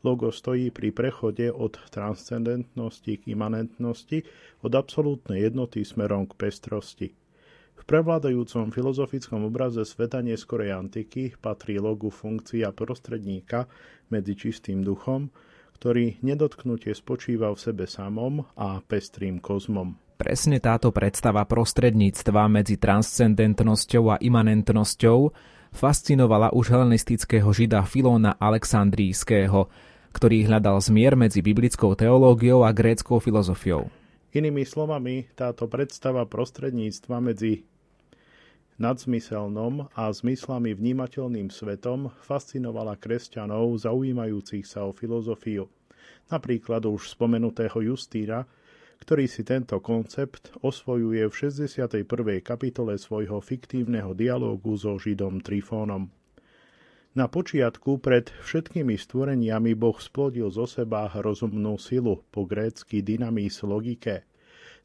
Logos 0.00 0.40
stojí 0.40 0.72
pri 0.72 0.96
prechode 0.96 1.52
od 1.52 1.76
transcendentnosti 1.92 3.12
k 3.20 3.22
imanentnosti, 3.28 4.24
od 4.64 4.72
absolútnej 4.72 5.44
jednoty 5.44 5.84
smerom 5.84 6.24
k 6.24 6.40
pestrosti. 6.40 7.12
V 7.76 7.82
prevládajúcom 7.84 8.72
filozofickom 8.72 9.44
obraze 9.44 9.84
sveta 9.84 10.24
neskorej 10.24 10.72
antiky 10.72 11.36
patrí 11.36 11.76
logu 11.76 12.08
funkcia 12.08 12.72
prostredníka 12.72 13.68
medzi 14.08 14.34
čistým 14.34 14.80
duchom, 14.80 15.28
ktorý 15.78 16.18
nedotknutie 16.26 16.90
spočíval 16.90 17.54
v 17.54 17.64
sebe 17.70 17.84
samom 17.86 18.42
a 18.58 18.82
pestrým 18.82 19.38
kozmom. 19.38 19.94
Presne 20.18 20.58
táto 20.58 20.90
predstava 20.90 21.46
prostredníctva 21.46 22.50
medzi 22.50 22.74
transcendentnosťou 22.74 24.04
a 24.10 24.16
imanentnosťou 24.18 25.30
fascinovala 25.70 26.50
už 26.50 26.74
helenistického 26.74 27.46
žida 27.54 27.86
Filóna 27.86 28.34
Alexandrijského, 28.34 29.70
ktorý 30.10 30.50
hľadal 30.50 30.82
zmier 30.82 31.14
medzi 31.14 31.38
biblickou 31.38 31.94
teológiou 31.94 32.66
a 32.66 32.74
gréckou 32.74 33.22
filozofiou. 33.22 33.86
Inými 34.34 34.66
slovami, 34.66 35.30
táto 35.38 35.70
predstava 35.70 36.26
prostredníctva 36.26 37.22
medzi 37.22 37.62
nadzmyselnom 38.78 39.90
a 39.92 40.08
zmyslami 40.08 40.72
vnímateľným 40.72 41.50
svetom 41.50 42.14
fascinovala 42.22 42.94
kresťanov 42.96 43.74
zaujímajúcich 43.82 44.64
sa 44.64 44.86
o 44.86 44.94
filozofiu. 44.94 45.66
Napríklad 46.30 46.86
už 46.86 47.10
spomenutého 47.12 47.92
Justína, 47.92 48.46
ktorý 49.02 49.30
si 49.30 49.46
tento 49.46 49.78
koncept 49.78 50.50
osvojuje 50.62 51.26
v 51.26 51.34
61. 51.34 52.06
kapitole 52.42 52.98
svojho 52.98 53.38
fiktívneho 53.38 54.14
dialógu 54.14 54.74
so 54.74 54.98
Židom 54.98 55.42
Trifónom. 55.42 56.10
Na 57.18 57.26
počiatku 57.26 57.98
pred 57.98 58.30
všetkými 58.30 58.94
stvoreniami 58.94 59.74
Boh 59.74 59.96
splodil 59.98 60.54
zo 60.54 60.70
seba 60.70 61.10
rozumnú 61.18 61.74
silu, 61.80 62.22
po 62.30 62.46
grécky 62.46 63.02
dynamis 63.02 63.58
logike. 63.66 64.22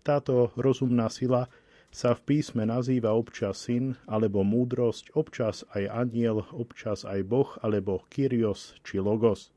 Táto 0.01 0.49
rozumná 0.57 1.13
sila 1.13 1.45
sa 1.93 2.17
v 2.17 2.25
písme 2.25 2.65
nazýva 2.65 3.13
občas 3.13 3.69
syn 3.69 3.93
alebo 4.09 4.41
múdrosť, 4.41 5.13
občas 5.13 5.61
aj 5.77 5.93
aniel, 5.93 6.41
občas 6.49 7.05
aj 7.05 7.21
boh 7.21 7.53
alebo 7.61 8.01
kyrios 8.09 8.73
či 8.81 8.97
logos. 8.97 9.53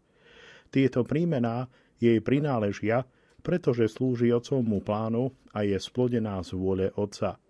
Tieto 0.69 1.01
prímená 1.01 1.73
jej 1.97 2.21
prináležia, 2.21 3.09
pretože 3.41 3.89
slúži 3.89 4.37
otcovmu 4.37 4.85
plánu 4.85 5.33
a 5.57 5.65
je 5.65 5.81
splodená 5.81 6.45
z 6.45 6.53
vôle 6.53 6.93
otca. 6.93 7.41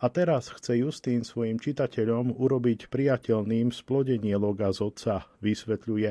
A 0.00 0.06
teraz 0.08 0.48
chce 0.48 0.80
Justín 0.80 1.22
svojim 1.22 1.60
čitateľom 1.60 2.34
urobiť 2.34 2.90
priateľným 2.90 3.70
splodenie 3.70 4.34
loga 4.34 4.72
z 4.72 4.80
otca, 4.90 5.28
vysvetľuje. 5.44 6.10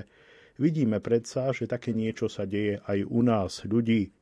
Vidíme 0.61 1.01
predsa, 1.01 1.51
že 1.51 1.65
také 1.65 1.91
niečo 1.91 2.29
sa 2.29 2.45
deje 2.45 2.79
aj 2.85 3.01
u 3.09 3.19
nás, 3.25 3.65
ľudí, 3.65 4.13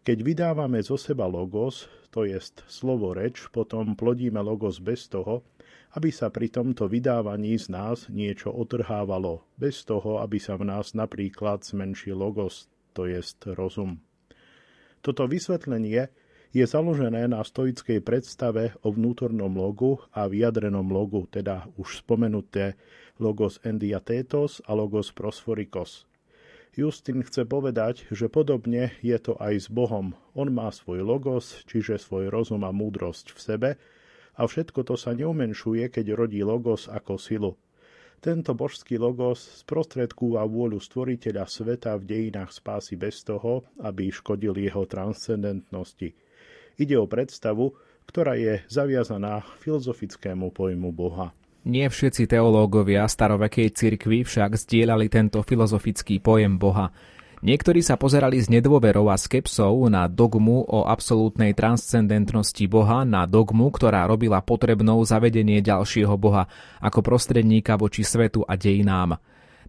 keď 0.00 0.18
vydávame 0.24 0.80
zo 0.80 0.96
seba 0.96 1.28
logos, 1.28 1.84
to 2.10 2.24
jest 2.24 2.64
slovo 2.66 3.12
reč, 3.14 3.46
potom 3.52 3.92
plodíme 3.94 4.40
logos 4.40 4.80
bez 4.80 5.06
toho, 5.06 5.44
aby 5.94 6.10
sa 6.10 6.30
pri 6.30 6.50
tomto 6.50 6.86
vydávaní 6.86 7.58
z 7.58 7.70
nás 7.70 8.08
niečo 8.10 8.50
otrhávalo, 8.50 9.46
bez 9.60 9.82
toho, 9.84 10.22
aby 10.22 10.38
sa 10.40 10.56
v 10.56 10.70
nás 10.70 10.96
napríklad 10.96 11.62
zmenšil 11.62 12.16
logos, 12.16 12.70
to 12.96 13.06
jest 13.06 13.44
rozum. 13.46 14.02
Toto 15.04 15.28
vysvetlenie 15.30 16.10
je 16.50 16.64
založené 16.66 17.30
na 17.30 17.46
stoickej 17.46 18.02
predstave 18.02 18.74
o 18.82 18.90
vnútornom 18.90 19.54
logu 19.54 20.02
a 20.10 20.26
vyjadrenom 20.26 20.90
logu, 20.90 21.30
teda 21.30 21.70
už 21.78 22.02
spomenuté 22.02 22.74
logos 23.22 23.62
endiatetos 23.62 24.58
a 24.66 24.74
logos 24.74 25.14
prosforikos– 25.14 26.04
Justin 26.70 27.26
chce 27.26 27.42
povedať, 27.50 28.06
že 28.14 28.30
podobne 28.30 28.94
je 29.02 29.18
to 29.18 29.34
aj 29.42 29.66
s 29.66 29.66
Bohom. 29.66 30.14
On 30.38 30.46
má 30.46 30.70
svoj 30.70 31.02
logos, 31.02 31.66
čiže 31.66 31.98
svoj 31.98 32.30
rozum 32.30 32.62
a 32.62 32.70
múdrosť 32.70 33.34
v 33.34 33.38
sebe 33.42 33.70
a 34.38 34.46
všetko 34.46 34.86
to 34.86 34.94
sa 34.94 35.10
neumenšuje, 35.12 35.90
keď 35.90 36.14
rodí 36.14 36.40
logos 36.46 36.86
ako 36.86 37.18
silu. 37.18 37.52
Tento 38.20 38.52
božský 38.52 39.00
logos 39.00 39.64
sprostredkúva 39.64 40.44
vôľu 40.44 40.78
stvoriteľa 40.78 41.48
sveta 41.48 41.96
v 41.96 42.04
dejinách 42.06 42.52
spásy 42.52 42.94
bez 42.94 43.24
toho, 43.24 43.64
aby 43.80 44.12
škodil 44.12 44.54
jeho 44.60 44.84
transcendentnosti. 44.84 46.12
Ide 46.76 46.96
o 47.00 47.08
predstavu, 47.08 47.72
ktorá 48.04 48.36
je 48.36 48.60
zaviazaná 48.68 49.42
filozofickému 49.58 50.52
pojmu 50.52 50.92
Boha. 50.92 51.32
Nie 51.60 51.92
všetci 51.92 52.24
teológovia 52.24 53.04
starovekej 53.04 53.76
cirkvi 53.76 54.24
však 54.24 54.56
zdieľali 54.56 55.12
tento 55.12 55.44
filozofický 55.44 56.16
pojem 56.16 56.56
Boha. 56.56 56.88
Niektorí 57.40 57.80
sa 57.80 57.96
pozerali 57.96 58.36
s 58.36 58.52
nedôverou 58.52 59.08
a 59.08 59.16
skepsou 59.16 59.88
na 59.88 60.08
dogmu 60.08 60.64
o 60.64 60.84
absolútnej 60.84 61.56
transcendentnosti 61.56 62.64
Boha, 62.68 63.04
na 63.04 63.24
dogmu, 63.24 63.72
ktorá 63.72 64.04
robila 64.04 64.44
potrebnou 64.44 65.00
zavedenie 65.04 65.64
ďalšieho 65.64 66.16
Boha 66.20 66.48
ako 66.84 67.00
prostredníka 67.00 67.80
voči 67.80 68.04
svetu 68.04 68.44
a 68.44 68.60
dejinám. 68.60 69.16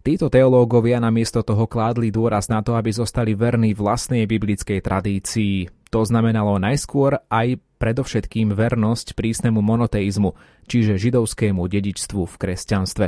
Títo 0.04 0.28
teológovia 0.28 1.00
namiesto 1.00 1.40
toho 1.40 1.64
kládli 1.64 2.12
dôraz 2.12 2.48
na 2.52 2.60
to, 2.60 2.76
aby 2.76 2.92
zostali 2.92 3.32
verní 3.32 3.72
vlastnej 3.72 4.28
biblickej 4.28 4.80
tradícii. 4.84 5.81
To 5.92 6.00
znamenalo 6.08 6.56
najskôr 6.56 7.20
aj 7.28 7.60
predovšetkým 7.76 8.56
vernosť 8.56 9.12
prísnemu 9.12 9.60
monoteizmu, 9.60 10.32
čiže 10.64 10.96
židovskému 10.96 11.60
dedičstvu 11.68 12.24
v 12.24 12.34
kresťanstve. 12.40 13.06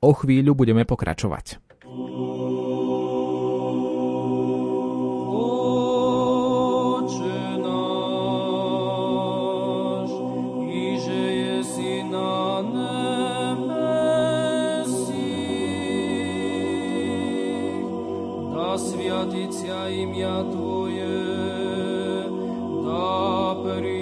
O 0.00 0.10
chvíľu 0.16 0.56
budeme 0.56 0.88
pokračovať. 0.88 1.60
Hari 23.62 24.01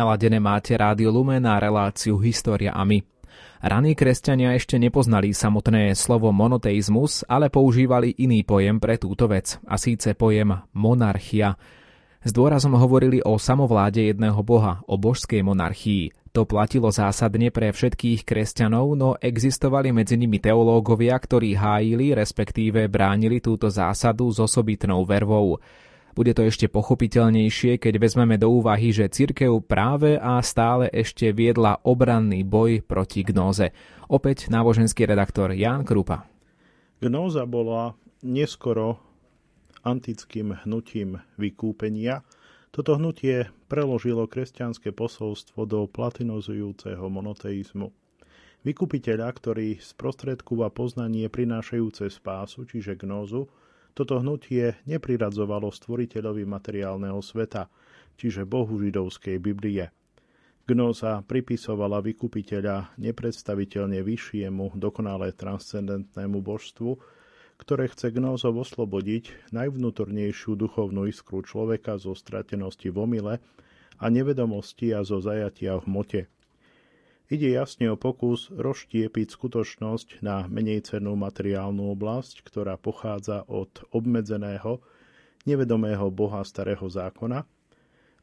Naladené 0.00 0.40
máte 0.40 0.72
Rádio 0.80 1.12
Lumen 1.12 1.44
a 1.44 1.60
reláciu 1.60 2.16
História 2.24 2.72
a 2.72 2.88
my. 2.88 3.04
Raní 3.60 3.92
kresťania 3.92 4.56
ešte 4.56 4.80
nepoznali 4.80 5.36
samotné 5.36 5.92
slovo 5.92 6.32
monoteizmus, 6.32 7.28
ale 7.28 7.52
používali 7.52 8.16
iný 8.16 8.40
pojem 8.40 8.80
pre 8.80 8.96
túto 8.96 9.28
vec, 9.28 9.60
a 9.68 9.76
síce 9.76 10.16
pojem 10.16 10.56
monarchia. 10.72 11.52
S 12.24 12.32
dôrazom 12.32 12.80
hovorili 12.80 13.20
o 13.20 13.36
samovláde 13.36 14.08
jedného 14.08 14.40
boha, 14.40 14.80
o 14.88 14.96
božskej 14.96 15.44
monarchii. 15.44 16.32
To 16.32 16.48
platilo 16.48 16.88
zásadne 16.88 17.52
pre 17.52 17.68
všetkých 17.68 18.24
kresťanov, 18.24 18.96
no 18.96 19.20
existovali 19.20 19.92
medzi 19.92 20.16
nimi 20.16 20.40
teológovia, 20.40 21.12
ktorí 21.20 21.60
hájili, 21.60 22.16
respektíve 22.16 22.88
bránili 22.88 23.44
túto 23.44 23.68
zásadu 23.68 24.32
s 24.32 24.40
osobitnou 24.40 25.04
vervou. 25.04 25.60
Bude 26.14 26.34
to 26.34 26.42
ešte 26.42 26.66
pochopiteľnejšie, 26.66 27.78
keď 27.78 27.94
vezmeme 28.02 28.34
do 28.34 28.50
úvahy, 28.50 28.90
že 28.90 29.06
cirkev 29.06 29.62
práve 29.62 30.18
a 30.18 30.42
stále 30.42 30.90
ešte 30.90 31.30
viedla 31.30 31.78
obranný 31.86 32.42
boj 32.42 32.82
proti 32.82 33.22
gnóze. 33.22 33.70
Opäť 34.10 34.50
náboženský 34.50 35.06
redaktor 35.06 35.54
Ján 35.54 35.86
Krupa. 35.86 36.26
Gnóza 36.98 37.46
bola 37.46 37.94
neskoro 38.26 39.00
antickým 39.86 40.58
hnutím 40.66 41.22
vykúpenia. 41.40 42.26
Toto 42.70 42.98
hnutie 42.98 43.48
preložilo 43.70 44.26
kresťanské 44.26 44.92
posolstvo 44.92 45.64
do 45.64 45.86
platinozujúceho 45.88 47.06
monoteizmu. 47.06 47.90
Vykupiteľa, 48.60 49.28
ktorý 49.32 49.80
sprostredkúva 49.80 50.68
poznanie 50.68 51.32
prinášajúce 51.32 52.12
spásu, 52.12 52.68
čiže 52.68 52.92
gnózu, 53.00 53.48
toto 53.94 54.18
hnutie 54.22 54.78
nepriradzovalo 54.86 55.70
stvoriteľovi 55.70 56.46
materiálneho 56.46 57.20
sveta, 57.20 57.68
čiže 58.14 58.48
Bohu 58.48 58.76
židovskej 58.76 59.36
Biblie. 59.40 59.90
Gnoza 60.70 61.26
pripisovala 61.26 61.98
vykupiteľa 61.98 62.94
nepredstaviteľne 62.94 64.06
vyššiemu, 64.06 64.78
dokonale 64.78 65.34
transcendentnému 65.34 66.38
božstvu, 66.38 66.94
ktoré 67.58 67.90
chce 67.92 68.14
gnózov 68.14 68.56
oslobodiť 68.56 69.52
najvnútornejšiu 69.52 70.56
duchovnú 70.56 71.10
iskru 71.10 71.44
človeka 71.44 71.98
zo 71.98 72.16
stratenosti 72.16 72.88
v 72.88 72.96
omyle 72.96 73.34
a 74.00 74.04
nevedomosti 74.08 74.96
a 74.96 75.04
zo 75.04 75.20
zajatia 75.20 75.76
v 75.76 75.86
mote. 75.90 76.20
Ide 77.30 77.54
jasne 77.54 77.86
o 77.86 77.94
pokus 77.94 78.50
rozštiepiť 78.50 79.26
skutočnosť 79.30 80.18
na 80.18 80.50
menej 80.50 80.82
cennú 80.82 81.14
materiálnu 81.14 81.94
oblasť, 81.94 82.42
ktorá 82.42 82.74
pochádza 82.74 83.46
od 83.46 83.70
obmedzeného, 83.94 84.82
nevedomého 85.46 86.10
Boha 86.10 86.42
starého 86.42 86.90
zákona 86.90 87.46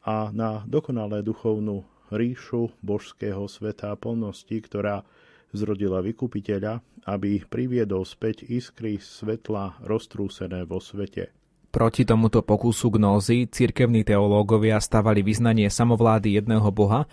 a 0.04 0.28
na 0.36 0.68
dokonalé 0.68 1.24
duchovnú 1.24 1.88
ríšu 2.12 2.76
božského 2.84 3.48
sveta 3.48 3.96
a 3.96 4.00
plnosti, 4.00 4.60
ktorá 4.60 5.08
zrodila 5.56 6.04
vykupiteľa, 6.04 6.84
aby 7.08 7.48
priviedol 7.48 8.04
späť 8.04 8.44
iskry 8.44 9.00
svetla 9.00 9.80
roztrúsené 9.88 10.68
vo 10.68 10.84
svete. 10.84 11.32
Proti 11.72 12.04
tomuto 12.04 12.44
pokusu 12.44 12.92
gnózy 12.92 13.48
cirkevní 13.48 14.04
teológovia 14.04 14.84
stavali 14.84 15.24
vyznanie 15.24 15.72
samovlády 15.72 16.36
jedného 16.44 16.68
boha, 16.76 17.08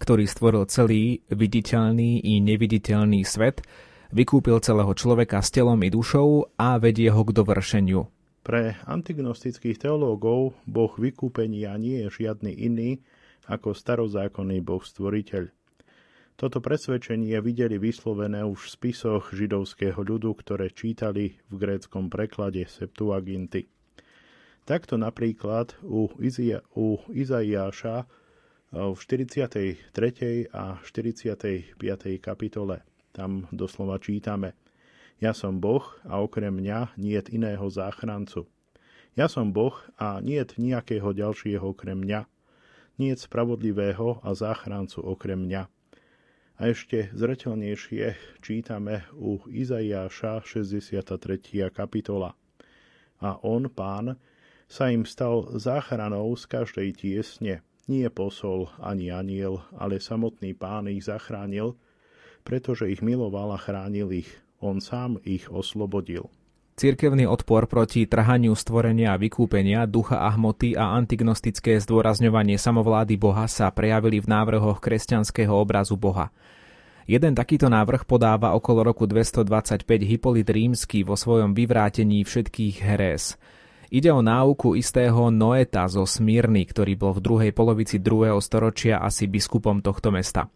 ktorý 0.00 0.24
stvoril 0.28 0.64
celý 0.68 1.24
viditeľný 1.32 2.20
i 2.22 2.40
neviditeľný 2.40 3.24
svet, 3.24 3.64
vykúpil 4.12 4.60
celého 4.62 4.92
človeka 4.94 5.42
s 5.42 5.50
telom 5.50 5.80
i 5.82 5.90
dušou 5.90 6.56
a 6.56 6.76
vedie 6.78 7.10
ho 7.10 7.22
k 7.24 7.34
dovršeniu. 7.34 8.06
Pre 8.46 8.78
antignostických 8.86 9.82
teológov 9.82 10.54
boh 10.70 10.92
vykúpenia 10.94 11.74
nie 11.82 12.06
je 12.06 12.22
žiadny 12.22 12.54
iný 12.54 13.02
ako 13.50 13.74
starozákonný 13.74 14.62
boh 14.62 14.82
stvoriteľ. 14.82 15.50
Toto 16.36 16.60
presvedčenie 16.60 17.40
videli 17.40 17.80
vyslovené 17.80 18.44
už 18.44 18.68
v 18.68 18.72
spisoch 18.76 19.32
židovského 19.32 19.96
ľudu, 19.96 20.36
ktoré 20.36 20.68
čítali 20.68 21.40
v 21.48 21.54
gréckom 21.56 22.12
preklade 22.12 22.68
Septuaginty. 22.68 23.72
Takto 24.68 25.00
napríklad 25.00 25.78
u, 25.80 26.12
Izia, 26.20 26.60
u 26.76 27.00
Izaiáša 27.08 28.04
v 28.76 29.00
43. 29.00 30.52
a 30.52 30.76
45. 30.84 31.80
kapitole. 32.20 32.84
Tam 33.16 33.48
doslova 33.48 33.96
čítame 33.96 34.52
Ja 35.16 35.32
som 35.32 35.64
Boh 35.64 35.96
a 36.04 36.20
okrem 36.20 36.60
mňa 36.60 37.00
niet 37.00 37.32
iného 37.32 37.64
záchrancu. 37.72 38.44
Ja 39.16 39.32
som 39.32 39.56
Boh 39.56 39.80
a 39.96 40.20
niet 40.20 40.60
nejakého 40.60 41.16
ďalšieho 41.16 41.72
okrem 41.72 42.04
mňa 42.04 42.28
nie 43.00 43.12
spravodlivého 43.16 44.20
a 44.20 44.36
záchrancu 44.36 45.00
okrem 45.04 45.48
mňa. 45.48 45.68
A 46.56 46.60
ešte 46.72 47.12
zretelnejšie 47.12 48.16
čítame 48.40 49.04
u 49.12 49.40
Izaiáša 49.48 50.44
63. 50.44 51.72
kapitola. 51.72 52.32
A 53.20 53.40
on, 53.40 53.68
pán, 53.72 54.20
sa 54.68 54.88
im 54.92 55.04
stal 55.04 55.48
záchranou 55.56 56.32
z 56.36 56.44
každej 56.48 56.88
tiesne. 56.96 57.64
Nie 57.86 58.10
posol 58.10 58.66
ani 58.82 59.14
aniel, 59.14 59.62
ale 59.78 60.02
samotný 60.02 60.58
pán 60.58 60.90
ich 60.90 61.06
zachránil, 61.06 61.78
pretože 62.42 62.90
ich 62.90 62.98
miloval 62.98 63.54
a 63.54 63.58
chránil 63.62 64.10
ich. 64.10 64.30
On 64.58 64.82
sám 64.82 65.22
ich 65.22 65.46
oslobodil. 65.46 66.26
Cirkevný 66.76 67.24
odpor 67.24 67.64
proti 67.70 68.04
trhaniu 68.04 68.52
stvorenia 68.52 69.16
a 69.16 69.20
vykúpenia, 69.20 69.88
ducha 69.88 70.20
a 70.20 70.28
hmoty 70.34 70.76
a 70.76 70.92
antignostické 70.92 71.80
zdôrazňovanie 71.80 72.60
samovlády 72.60 73.16
Boha 73.16 73.48
sa 73.48 73.72
prejavili 73.72 74.20
v 74.20 74.28
návrhoch 74.28 74.82
kresťanského 74.82 75.56
obrazu 75.56 75.96
Boha. 75.96 76.28
Jeden 77.08 77.32
takýto 77.38 77.70
návrh 77.72 78.04
podáva 78.04 78.52
okolo 78.52 78.92
roku 78.92 79.08
225 79.08 79.86
Hippolyt 80.04 80.50
Rímsky 80.50 81.00
vo 81.06 81.14
svojom 81.14 81.54
vyvrátení 81.54 82.26
všetkých 82.26 82.82
herés. 82.82 83.38
Ide 83.86 84.10
o 84.10 84.18
náuku 84.18 84.74
istého 84.74 85.30
Noeta 85.30 85.86
zo 85.86 86.02
Smírny, 86.02 86.66
ktorý 86.66 86.98
bol 86.98 87.14
v 87.14 87.22
druhej 87.22 87.52
polovici 87.54 88.02
2. 88.02 88.34
storočia 88.42 88.98
asi 88.98 89.30
biskupom 89.30 89.78
tohto 89.78 90.10
mesta. 90.10 90.50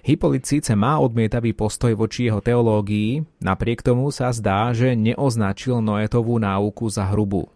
Hippolyt 0.00 0.48
síce 0.48 0.72
má 0.72 0.96
odmietavý 0.96 1.52
postoj 1.52 1.92
voči 1.92 2.32
jeho 2.32 2.40
teológii, 2.40 3.20
napriek 3.44 3.84
tomu 3.84 4.08
sa 4.08 4.32
zdá, 4.32 4.72
že 4.72 4.96
neoznačil 4.96 5.84
Noetovú 5.84 6.40
náuku 6.40 6.88
za 6.88 7.04
hrubú. 7.12 7.52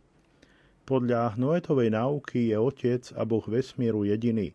Podľa 0.84 1.40
Noetovej 1.40 1.88
náuky 1.88 2.52
je 2.52 2.56
Otec 2.60 3.08
a 3.16 3.24
Boh 3.24 3.44
vesmíru 3.48 4.04
jediný. 4.04 4.52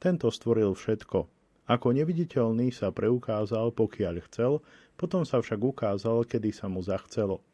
Tento 0.00 0.32
stvoril 0.32 0.72
všetko. 0.72 1.28
Ako 1.68 1.92
neviditeľný 1.92 2.72
sa 2.72 2.88
preukázal, 2.88 3.68
pokiaľ 3.76 4.24
chcel, 4.32 4.64
potom 4.96 5.28
sa 5.28 5.44
však 5.44 5.60
ukázal, 5.60 6.24
kedy 6.24 6.56
sa 6.56 6.72
mu 6.72 6.80
zachcelo. 6.80 7.44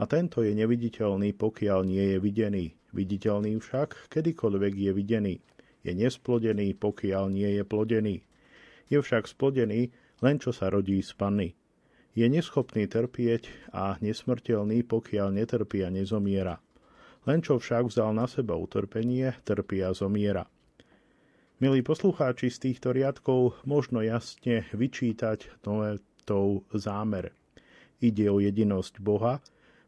A 0.00 0.08
tento 0.08 0.40
je 0.40 0.56
neviditeľný, 0.56 1.36
pokiaľ 1.36 1.84
nie 1.84 2.16
je 2.16 2.18
videný. 2.18 2.66
Viditeľný 2.96 3.60
však, 3.60 4.08
kedykoľvek 4.08 4.72
je 4.88 4.90
videný. 4.96 5.34
Je 5.84 5.92
nesplodený, 5.92 6.72
pokiaľ 6.80 7.28
nie 7.28 7.60
je 7.60 7.64
plodený 7.68 8.24
je 8.90 8.98
však 8.98 9.30
splodený 9.30 9.94
len 10.20 10.36
čo 10.36 10.52
sa 10.52 10.68
rodí 10.68 11.00
z 11.00 11.16
panny. 11.16 11.56
Je 12.12 12.26
neschopný 12.26 12.90
trpieť 12.90 13.72
a 13.72 13.96
nesmrteľný, 14.02 14.84
pokiaľ 14.84 15.32
netrpí 15.32 15.80
a 15.86 15.88
nezomiera. 15.88 16.58
Len 17.24 17.40
čo 17.40 17.56
však 17.56 17.88
vzal 17.88 18.12
na 18.12 18.26
seba 18.26 18.58
utrpenie, 18.58 19.32
trpí 19.46 19.80
a 19.80 19.94
zomiera. 19.96 20.44
Milí 21.62 21.80
poslucháči, 21.80 22.52
z 22.52 22.68
týchto 22.68 22.92
riadkov 22.92 23.62
možno 23.64 24.04
jasne 24.04 24.66
vyčítať 24.74 25.62
Noetov 25.64 26.66
zámer. 26.74 27.32
Ide 28.02 28.28
o 28.28 28.42
jedinosť 28.42 29.00
Boha, 29.00 29.40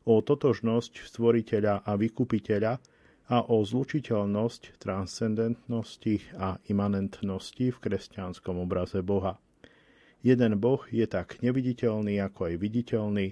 o 0.04 0.18
totožnosť 0.20 1.06
stvoriteľa 1.06 1.86
a 1.86 1.92
vykupiteľa, 1.94 2.72
a 3.32 3.38
o 3.48 3.64
zlučiteľnosť, 3.64 4.76
transcendentnosti 4.82 6.36
a 6.36 6.58
imanentnosti 6.68 7.70
v 7.72 7.78
kresťanskom 7.78 8.60
obraze 8.60 9.00
Boha. 9.00 9.38
Jeden 10.20 10.60
Boh 10.60 10.84
je 10.92 11.06
tak 11.08 11.40
neviditeľný 11.40 12.20
ako 12.20 12.52
aj 12.52 12.54
viditeľný, 12.60 13.26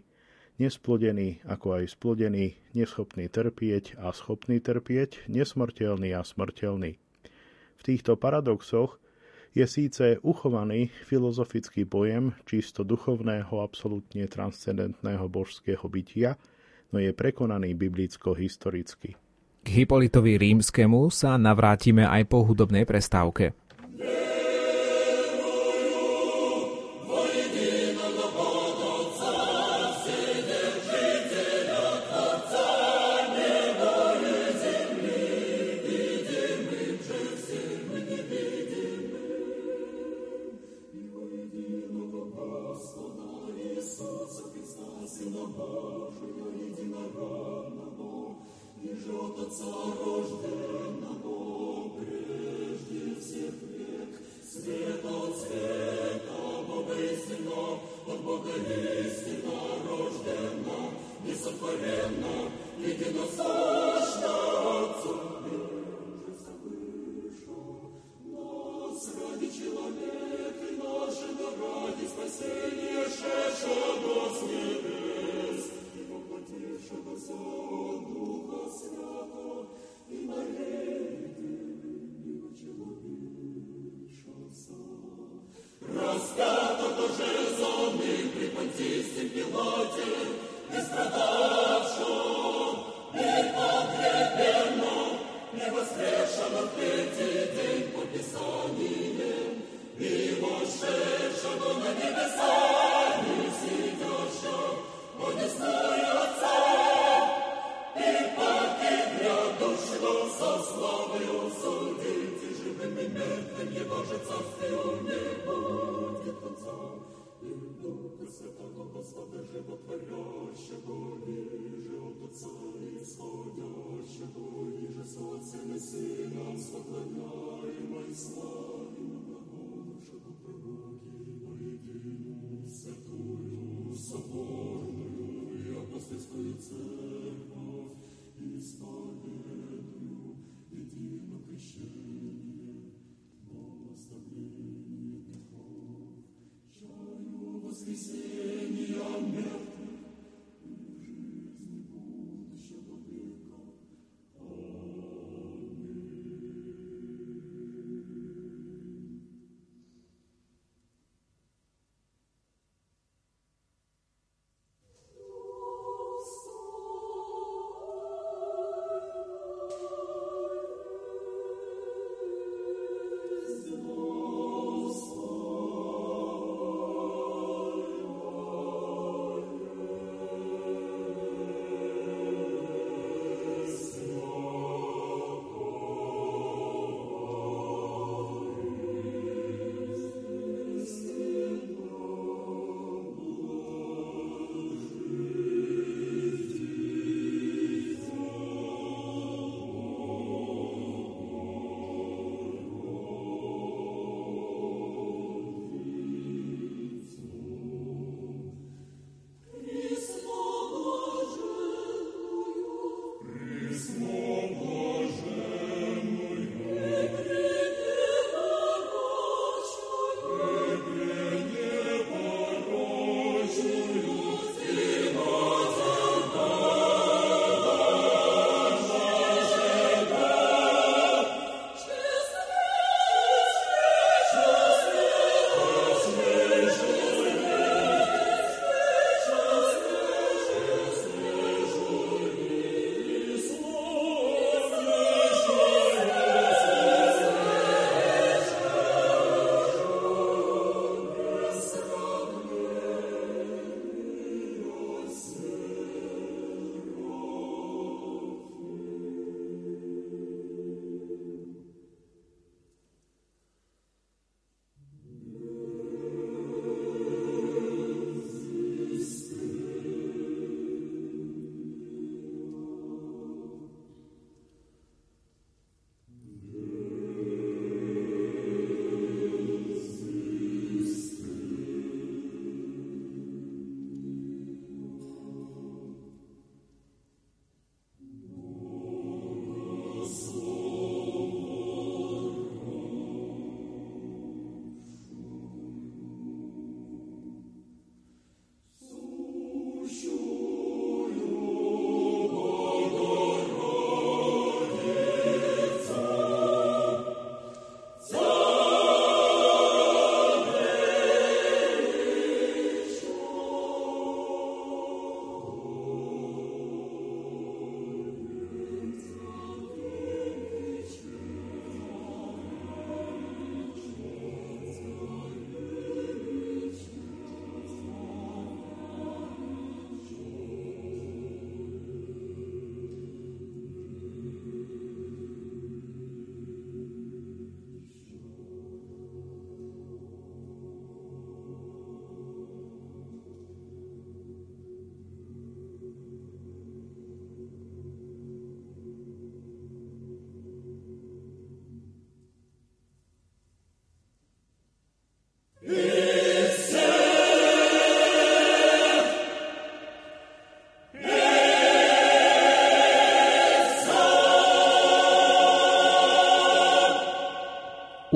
nesplodený 0.56 1.44
ako 1.44 1.82
aj 1.82 1.84
splodený, 1.94 2.56
neschopný 2.72 3.28
trpieť 3.28 4.00
a 4.00 4.10
schopný 4.16 4.58
trpieť, 4.58 5.28
nesmrteľný 5.28 6.16
a 6.16 6.24
smrteľný. 6.24 6.96
V 7.76 7.82
týchto 7.82 8.16
paradoxoch 8.16 8.96
je 9.52 9.66
síce 9.66 10.22
uchovaný 10.22 10.94
filozofický 11.08 11.82
pojem 11.84 12.36
čisto 12.46 12.86
duchovného, 12.86 13.50
absolútne 13.58 14.24
transcendentného 14.30 15.26
božského 15.26 15.82
bytia, 15.90 16.38
no 16.90 16.98
je 16.98 17.10
prekonaný 17.14 17.74
biblicko-historicky. 17.74 19.16
K 19.60 19.68
Hipolitovi 19.68 20.40
rímskemu 20.40 21.12
sa 21.12 21.36
navrátime 21.36 22.08
aj 22.08 22.22
po 22.26 22.42
hudobnej 22.42 22.88
prestávke. 22.88 23.52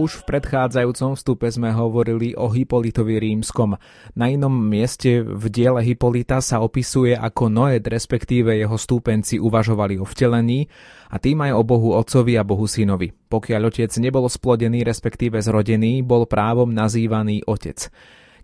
Už 0.04 0.20
v 0.20 0.36
predchádzajúcom 0.36 1.16
vstupe 1.16 1.48
sme 1.48 1.72
hovorili 1.72 2.36
o 2.36 2.52
Hipolitovi 2.52 3.16
rímskom. 3.16 3.80
Na 4.12 4.28
inom 4.28 4.52
mieste 4.52 5.24
v 5.24 5.48
diele 5.48 5.80
Hipolita 5.80 6.44
sa 6.44 6.60
opisuje, 6.60 7.16
ako 7.16 7.48
Noed, 7.48 7.88
respektíve 7.88 8.52
jeho 8.52 8.76
stúpenci 8.76 9.40
uvažovali 9.40 9.96
o 9.96 10.04
vtelení 10.04 10.68
a 11.08 11.16
tým 11.16 11.40
aj 11.40 11.56
o 11.56 11.62
Bohu 11.64 11.96
Otcovi 11.96 12.36
a 12.36 12.44
Bohu 12.44 12.68
Synovi. 12.68 13.16
Pokiaľ 13.16 13.72
otec 13.72 13.88
nebol 13.96 14.28
splodený, 14.28 14.84
respektíve 14.84 15.40
zrodený, 15.40 16.04
bol 16.04 16.28
právom 16.28 16.68
nazývaný 16.68 17.40
otec. 17.48 17.88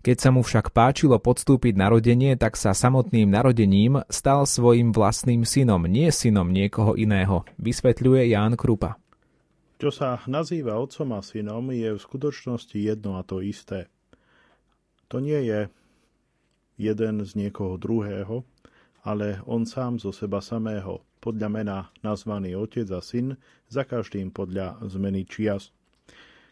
Keď 0.01 0.17
sa 0.17 0.33
mu 0.33 0.41
však 0.41 0.73
páčilo 0.73 1.21
podstúpiť 1.21 1.77
narodenie, 1.77 2.41
tak 2.41 2.57
sa 2.57 2.73
samotným 2.73 3.29
narodením 3.29 4.01
stal 4.09 4.49
svojim 4.49 4.89
vlastným 4.89 5.45
synom, 5.45 5.85
nie 5.85 6.09
synom 6.09 6.49
niekoho 6.49 6.97
iného, 6.97 7.45
vysvetľuje 7.61 8.33
Ján 8.33 8.57
Krupa. 8.57 8.97
Čo 9.81 9.89
sa 9.89 10.21
nazýva 10.29 10.77
otcom 10.77 11.17
a 11.17 11.25
synom, 11.25 11.73
je 11.73 11.89
v 11.89 11.97
skutočnosti 11.97 12.77
jedno 12.77 13.17
a 13.17 13.25
to 13.25 13.41
isté. 13.41 13.89
To 15.09 15.17
nie 15.17 15.41
je 15.41 15.73
jeden 16.77 17.25
z 17.25 17.31
niekoho 17.33 17.81
druhého, 17.81 18.45
ale 19.01 19.41
on 19.49 19.65
sám 19.65 19.97
zo 19.97 20.13
seba 20.13 20.37
samého, 20.37 21.01
podľa 21.17 21.49
mena 21.49 21.77
nazvaný 22.05 22.53
otec 22.53 22.85
a 22.93 23.01
syn, 23.01 23.41
za 23.73 23.81
každým 23.81 24.29
podľa 24.29 24.77
zmeny 24.85 25.25
čias. 25.25 25.73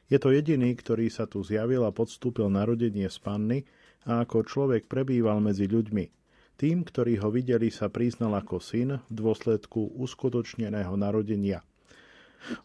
Je 0.09 0.17
to 0.17 0.33
jediný, 0.33 0.73
ktorý 0.73 1.13
sa 1.13 1.29
tu 1.29 1.45
zjavil 1.45 1.85
a 1.85 1.93
podstúpil 1.93 2.49
narodenie 2.49 3.05
z 3.13 3.17
panny 3.21 3.61
a 4.09 4.25
ako 4.25 4.41
človek 4.41 4.89
prebýval 4.89 5.37
medzi 5.37 5.69
ľuďmi. 5.69 6.09
Tým, 6.57 6.81
ktorí 6.81 7.21
ho 7.21 7.29
videli, 7.29 7.69
sa 7.69 7.93
priznal 7.93 8.33
ako 8.41 8.57
syn 8.57 8.97
v 9.05 9.11
dôsledku 9.13 10.01
uskutočneného 10.01 10.97
narodenia. 10.97 11.61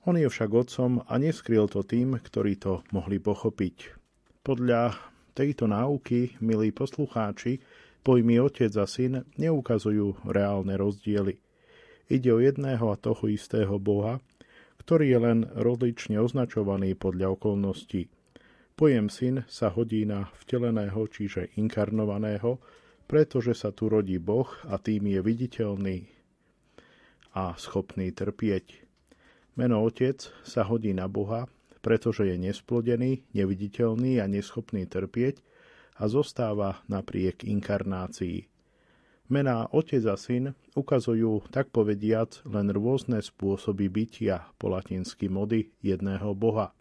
On 0.07 0.14
je 0.14 0.29
však 0.29 0.51
otcom 0.53 1.03
a 1.05 1.14
neskryl 1.18 1.66
to 1.66 1.83
tým, 1.83 2.18
ktorí 2.18 2.57
to 2.61 2.87
mohli 2.95 3.18
pochopiť. 3.18 3.97
Podľa 4.45 4.95
tejto 5.35 5.66
náuky, 5.66 6.39
milí 6.39 6.70
poslucháči, 6.70 7.59
pojmy 8.07 8.39
otec 8.39 8.70
a 8.79 8.87
syn 8.87 9.25
neukazujú 9.41 10.29
reálne 10.29 10.77
rozdiely. 10.77 11.41
Ide 12.12 12.31
o 12.31 12.39
jedného 12.39 12.93
a 12.93 13.01
toho 13.01 13.25
istého 13.33 13.81
Boha, 13.81 14.20
ktorý 14.85 15.16
je 15.16 15.18
len 15.18 15.39
rozlične 15.57 16.20
označovaný 16.20 16.93
podľa 16.93 17.41
okolností. 17.41 18.12
Pojem 18.77 19.09
syn 19.09 19.49
sa 19.49 19.72
hodí 19.72 20.05
na 20.05 20.29
vteleného, 20.45 21.09
čiže 21.09 21.57
inkarnovaného, 21.57 22.61
pretože 23.09 23.57
sa 23.57 23.72
tu 23.72 23.89
rodí 23.89 24.20
Boh 24.20 24.51
a 24.68 24.77
tým 24.77 25.09
je 25.09 25.20
viditeľný 25.25 25.99
a 27.33 27.57
schopný 27.57 28.12
trpieť. 28.12 28.84
Meno 29.55 29.87
otec 29.87 30.19
sa 30.43 30.67
hodí 30.67 30.91
na 30.91 31.07
Boha, 31.07 31.47
pretože 31.79 32.27
je 32.27 32.35
nesplodený, 32.35 33.23
neviditeľný 33.31 34.19
a 34.19 34.27
neschopný 34.27 34.83
trpieť 34.91 35.39
a 36.03 36.11
zostáva 36.11 36.83
napriek 36.91 37.47
inkarnácii. 37.47 38.51
Mená 39.31 39.71
otec 39.71 40.03
a 40.11 40.19
syn 40.19 40.59
ukazujú, 40.75 41.47
tak 41.55 41.71
povediac, 41.71 42.43
len 42.51 42.75
rôzne 42.75 43.23
spôsoby 43.23 43.87
bytia, 43.87 44.51
po 44.59 44.75
latinsky 44.75 45.31
mody, 45.31 45.71
jedného 45.81 46.35
boha. 46.35 46.75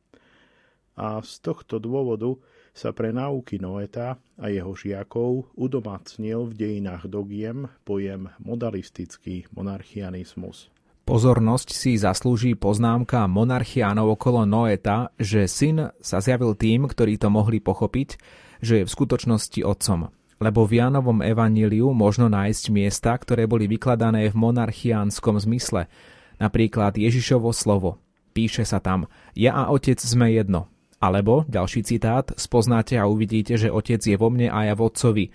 A 0.98 1.22
z 1.22 1.46
tohto 1.46 1.78
dôvodu 1.78 2.34
sa 2.74 2.90
pre 2.90 3.14
náuky 3.14 3.62
Noeta 3.62 4.18
a 4.42 4.46
jeho 4.50 4.74
žiakov 4.74 5.46
udomacnil 5.54 6.50
v 6.50 6.54
dejinách 6.58 7.06
dogiem 7.06 7.70
pojem 7.86 8.34
modalistický 8.42 9.46
monarchianizmus. 9.54 10.73
Pozornosť 11.04 11.70
si 11.76 12.00
zaslúži 12.00 12.56
poznámka 12.56 13.28
monarchiánov 13.28 14.16
okolo 14.16 14.48
Noeta, 14.48 15.12
že 15.20 15.52
syn 15.52 15.92
sa 16.00 16.24
zjavil 16.24 16.56
tým, 16.56 16.88
ktorí 16.88 17.20
to 17.20 17.28
mohli 17.28 17.60
pochopiť, 17.60 18.16
že 18.64 18.74
je 18.82 18.88
v 18.88 18.94
skutočnosti 18.94 19.62
otcom 19.68 20.08
lebo 20.44 20.68
v 20.68 20.84
Jánovom 20.84 21.24
evaníliu 21.24 21.96
možno 21.96 22.28
nájsť 22.28 22.66
miesta, 22.76 23.16
ktoré 23.16 23.48
boli 23.48 23.72
vykladané 23.72 24.28
v 24.28 24.36
monarchiánskom 24.36 25.40
zmysle. 25.40 25.88
Napríklad 26.36 27.00
Ježišovo 27.00 27.56
slovo. 27.56 28.04
Píše 28.36 28.68
sa 28.68 28.84
tam, 28.84 29.08
ja 29.40 29.56
a 29.56 29.72
otec 29.72 30.04
sme 30.04 30.36
jedno. 30.36 30.68
Alebo, 31.00 31.48
ďalší 31.48 31.88
citát, 31.88 32.32
spoznáte 32.36 33.00
a 33.00 33.08
uvidíte, 33.08 33.56
že 33.56 33.72
otec 33.72 34.04
je 34.04 34.20
vo 34.20 34.28
mne 34.28 34.52
a 34.52 34.68
ja 34.68 34.74
v 34.76 34.84
otcovi. 34.84 35.26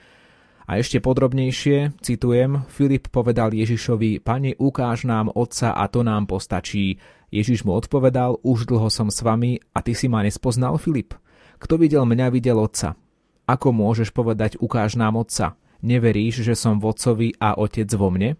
A 0.69 0.77
ešte 0.77 1.01
podrobnejšie, 1.01 1.97
citujem, 2.05 2.69
Filip 2.69 3.09
povedal 3.09 3.57
Ježišovi, 3.57 4.21
pane, 4.21 4.53
ukáž 4.61 5.09
nám 5.09 5.33
otca 5.33 5.73
a 5.73 5.89
to 5.89 6.05
nám 6.05 6.29
postačí. 6.29 7.01
Ježiš 7.33 7.65
mu 7.65 7.73
odpovedal, 7.73 8.37
už 8.45 8.69
dlho 8.69 8.93
som 8.93 9.09
s 9.09 9.25
vami 9.25 9.65
a 9.73 9.81
ty 9.81 9.97
si 9.97 10.13
ma 10.13 10.21
nespoznal, 10.21 10.77
Filip? 10.77 11.17
Kto 11.57 11.81
videl 11.81 12.05
mňa, 12.05 12.29
videl 12.29 12.61
otca. 12.61 13.01
Ako 13.49 13.73
môžeš 13.73 14.13
povedať 14.13 14.61
ukáž 14.61 15.01
nám 15.01 15.17
otca? 15.17 15.57
Neveríš, 15.81 16.45
že 16.45 16.53
som 16.53 16.77
vodcovi 16.77 17.33
a 17.41 17.57
otec 17.57 17.89
vo 17.97 18.13
mne? 18.13 18.37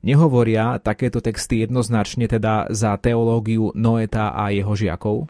Nehovoria 0.00 0.80
takéto 0.80 1.20
texty 1.20 1.60
jednoznačne 1.60 2.24
teda 2.24 2.72
za 2.72 2.96
teológiu 2.96 3.68
Noeta 3.76 4.32
a 4.32 4.48
jeho 4.48 4.72
žiakov? 4.72 5.28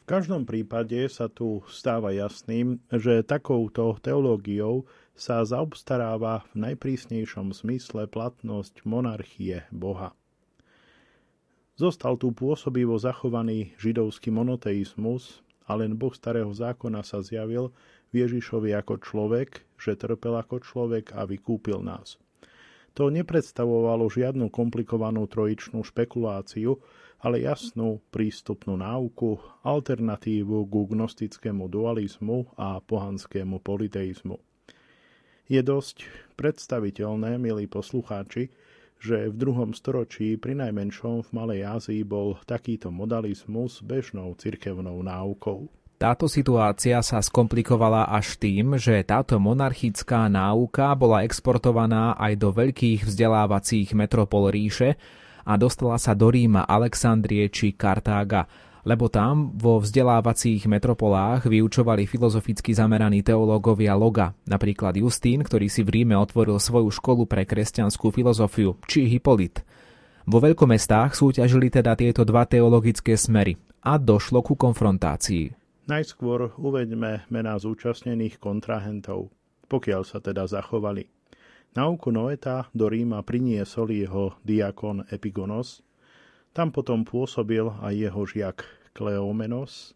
V 0.00 0.04
každom 0.08 0.48
prípade 0.48 1.06
sa 1.12 1.28
tu 1.28 1.60
stáva 1.68 2.10
jasným, 2.10 2.80
že 2.88 3.20
takouto 3.20 4.00
teológiou 4.00 4.88
sa 5.14 5.44
zaobstaráva 5.44 6.46
v 6.52 6.70
najprísnejšom 6.70 7.52
zmysle 7.52 8.08
platnosť 8.08 8.84
monarchie 8.88 9.64
Boha. 9.68 10.16
Zostal 11.80 12.20
tu 12.20 12.32
pôsobivo 12.36 13.00
zachovaný 13.00 13.72
židovský 13.80 14.28
monoteizmus, 14.28 15.40
a 15.70 15.78
len 15.78 15.94
Boh 15.94 16.10
starého 16.10 16.50
zákona 16.50 17.06
sa 17.06 17.22
zjavil 17.22 17.70
v 18.10 18.26
Ježišovi 18.26 18.74
ako 18.74 18.98
človek, 18.98 19.62
že 19.78 19.94
trpel 19.94 20.34
ako 20.34 20.58
človek 20.58 21.14
a 21.14 21.22
vykúpil 21.22 21.78
nás. 21.86 22.18
To 22.98 23.06
nepredstavovalo 23.06 24.10
žiadnu 24.10 24.50
komplikovanú 24.50 25.22
trojičnú 25.30 25.86
špekuláciu, 25.86 26.82
ale 27.22 27.46
jasnú 27.46 28.02
prístupnú 28.10 28.74
náuku, 28.74 29.38
alternatívu 29.62 30.66
k 30.66 30.74
gnostickému 30.90 31.70
dualizmu 31.70 32.50
a 32.58 32.82
pohanskému 32.82 33.62
politeizmu. 33.62 34.49
Je 35.50 35.58
dosť 35.66 36.06
predstaviteľné, 36.38 37.34
milí 37.42 37.66
poslucháči, 37.66 38.54
že 39.02 39.26
v 39.26 39.34
druhom 39.34 39.74
storočí 39.74 40.38
pri 40.38 40.54
najmenšom 40.54 41.26
v 41.26 41.30
Malej 41.34 41.60
Ázii 41.66 42.06
bol 42.06 42.38
takýto 42.46 42.94
modalizmus 42.94 43.82
bežnou 43.82 44.30
cirkevnou 44.38 45.02
náukou. 45.02 45.66
Táto 45.98 46.30
situácia 46.30 47.02
sa 47.02 47.18
skomplikovala 47.18 48.14
až 48.14 48.38
tým, 48.38 48.78
že 48.78 49.02
táto 49.02 49.42
monarchická 49.42 50.30
náuka 50.30 50.94
bola 50.94 51.26
exportovaná 51.26 52.14
aj 52.14 52.32
do 52.38 52.54
veľkých 52.54 53.02
vzdelávacích 53.02 53.90
metropol 53.98 54.54
ríše 54.54 54.94
a 55.42 55.58
dostala 55.58 55.98
sa 55.98 56.14
do 56.14 56.30
Ríma, 56.30 56.62
Alexandrie 56.62 57.50
či 57.50 57.74
Kartága– 57.74 58.46
lebo 58.84 59.12
tam 59.12 59.52
vo 59.56 59.80
vzdelávacích 59.80 60.64
metropolách 60.68 61.44
vyučovali 61.46 62.08
filozoficky 62.08 62.72
zameraní 62.72 63.20
teológovia 63.20 63.92
Loga, 63.96 64.32
napríklad 64.48 64.96
Justín, 64.96 65.44
ktorý 65.44 65.68
si 65.68 65.84
v 65.84 66.00
Ríme 66.00 66.16
otvoril 66.16 66.56
svoju 66.56 66.88
školu 66.88 67.28
pre 67.28 67.44
kresťanskú 67.44 68.12
filozofiu, 68.12 68.76
či 68.88 69.08
Hippolyt. 69.08 69.62
Vo 70.28 70.38
veľkomestách 70.38 71.16
súťažili 71.16 71.72
teda 71.72 71.96
tieto 71.96 72.22
dva 72.22 72.46
teologické 72.46 73.16
smery 73.16 73.56
a 73.82 73.96
došlo 73.96 74.44
ku 74.44 74.54
konfrontácii. 74.54 75.56
Najskôr 75.88 76.54
uveďme 76.54 77.26
mená 77.34 77.58
zúčastnených 77.58 78.38
kontrahentov, 78.38 79.34
pokiaľ 79.66 80.02
sa 80.06 80.22
teda 80.22 80.46
zachovali. 80.46 81.08
Nauku 81.74 82.10
Noeta 82.10 82.66
do 82.74 82.90
Ríma 82.90 83.22
priniesol 83.22 83.94
jeho 83.94 84.38
diakon 84.42 85.06
Epigonos, 85.10 85.82
tam 86.50 86.74
potom 86.74 87.06
pôsobil 87.06 87.62
aj 87.80 87.94
jeho 87.94 88.22
žiak 88.26 88.58
Kleomenos, 88.90 89.94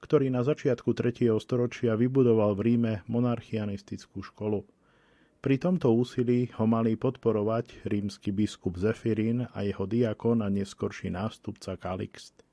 ktorý 0.00 0.30
na 0.30 0.46
začiatku 0.46 0.94
3. 0.94 1.34
storočia 1.42 1.98
vybudoval 1.98 2.54
v 2.54 2.60
Ríme 2.72 2.92
monarchianistickú 3.10 4.22
školu. 4.22 4.62
Pri 5.40 5.56
tomto 5.56 5.90
úsilí 5.96 6.52
ho 6.60 6.68
mali 6.68 7.00
podporovať 7.00 7.88
rímsky 7.88 8.30
biskup 8.30 8.76
Zefirín 8.76 9.48
a 9.56 9.64
jeho 9.64 9.88
diakon 9.88 10.44
a 10.44 10.48
neskorší 10.52 11.10
nástupca 11.10 11.80
Kalixt. 11.80 12.44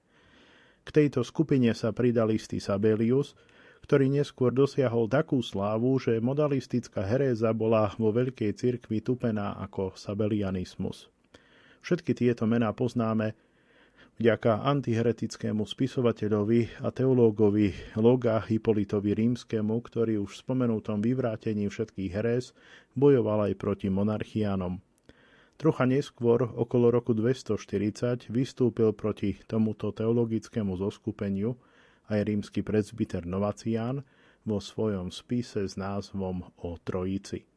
K 0.88 0.89
tejto 0.89 1.19
skupine 1.21 1.75
sa 1.75 1.91
pridal 1.91 2.31
istý 2.31 2.63
Sabelius, 2.63 3.35
ktorý 3.83 4.07
neskôr 4.07 4.55
dosiahol 4.55 5.11
takú 5.11 5.43
slávu, 5.43 5.99
že 5.99 6.23
modalistická 6.23 7.03
heréza 7.03 7.51
bola 7.51 7.91
vo 7.99 8.15
Veľkej 8.15 8.55
cirkvi 8.55 9.03
tupená 9.03 9.59
ako 9.59 9.95
sabelianizmus. 9.99 11.11
Všetky 11.82 12.13
tieto 12.17 12.49
mená 12.49 12.73
poznáme 12.73 13.38
vďaka 14.17 14.65
antiheretickému 14.65 15.61
spisovateľovi 15.65 16.82
a 16.82 16.89
teológovi 16.89 17.97
Loga 17.97 18.41
Hipolitovi 18.41 19.13
Rímskému, 19.13 19.78
ktorý 19.78 20.21
už 20.25 20.32
v 20.34 20.41
spomenutom 20.41 21.01
vyvrátení 21.01 21.69
všetkých 21.69 22.11
herés 22.13 22.57
bojoval 22.97 23.51
aj 23.51 23.53
proti 23.61 23.88
monarchiánom. 23.93 24.82
Trocha 25.57 25.89
neskôr, 25.89 26.45
okolo 26.45 26.93
roku 26.93 27.17
240, 27.17 28.30
vystúpil 28.30 28.93
proti 28.93 29.41
tomuto 29.49 29.89
teologickému 29.89 30.78
zoskupeniu 30.78 31.57
aj 32.13 32.30
rímsky 32.30 32.61
presbyter 32.61 33.25
Novacián 33.25 34.05
vo 34.45 34.61
svojom 34.61 35.09
spise 35.09 35.65
s 35.65 35.73
názvom 35.73 36.45
o 36.61 36.78
Trojici. 36.78 37.56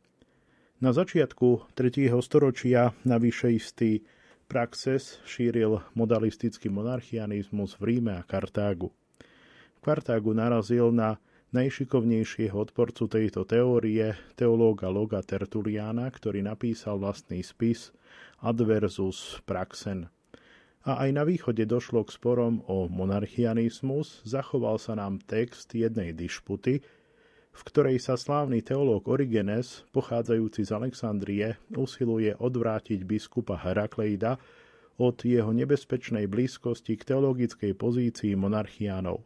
Na 0.81 0.97
začiatku 0.97 1.77
3. 1.77 2.09
storočia 2.25 2.97
navyše 3.05 3.53
istý 3.53 4.01
Praxes 4.49 5.21
šíril 5.29 5.77
modalistický 5.93 6.73
monarchianizmus 6.73 7.77
v 7.77 7.83
Ríme 7.85 8.17
a 8.17 8.25
Kartágu. 8.25 8.89
V 9.77 9.81
Kartágu 9.85 10.33
narazil 10.33 10.89
na 10.89 11.21
najšikovnejšieho 11.53 12.57
odporcu 12.57 13.13
tejto 13.13 13.45
teórie, 13.45 14.17
teológa 14.41 14.89
Loga 14.89 15.21
Tertuliana, 15.21 16.09
ktorý 16.09 16.49
napísal 16.49 16.97
vlastný 16.97 17.45
spis 17.45 17.93
Adversus 18.41 19.37
Praxen. 19.45 20.09
A 20.89 21.05
aj 21.05 21.11
na 21.13 21.29
východe 21.29 21.69
došlo 21.69 22.09
k 22.09 22.17
sporom 22.17 22.65
o 22.65 22.89
monarchianizmus, 22.89 24.25
zachoval 24.25 24.81
sa 24.81 24.97
nám 24.97 25.21
text 25.29 25.77
jednej 25.77 26.17
dišputy, 26.17 26.81
v 27.51 27.63
ktorej 27.67 27.99
sa 27.99 28.15
slávny 28.15 28.63
teológ 28.63 29.11
Origenes, 29.11 29.83
pochádzajúci 29.91 30.65
z 30.65 30.71
Alexandrie, 30.71 31.47
usiluje 31.75 32.35
odvrátiť 32.39 33.03
biskupa 33.03 33.59
Herakleida 33.59 34.39
od 35.01 35.17
jeho 35.25 35.51
nebezpečnej 35.51 36.29
blízkosti 36.29 36.95
k 36.95 37.15
teologickej 37.15 37.73
pozícii 37.75 38.37
monarchiánov. 38.37 39.25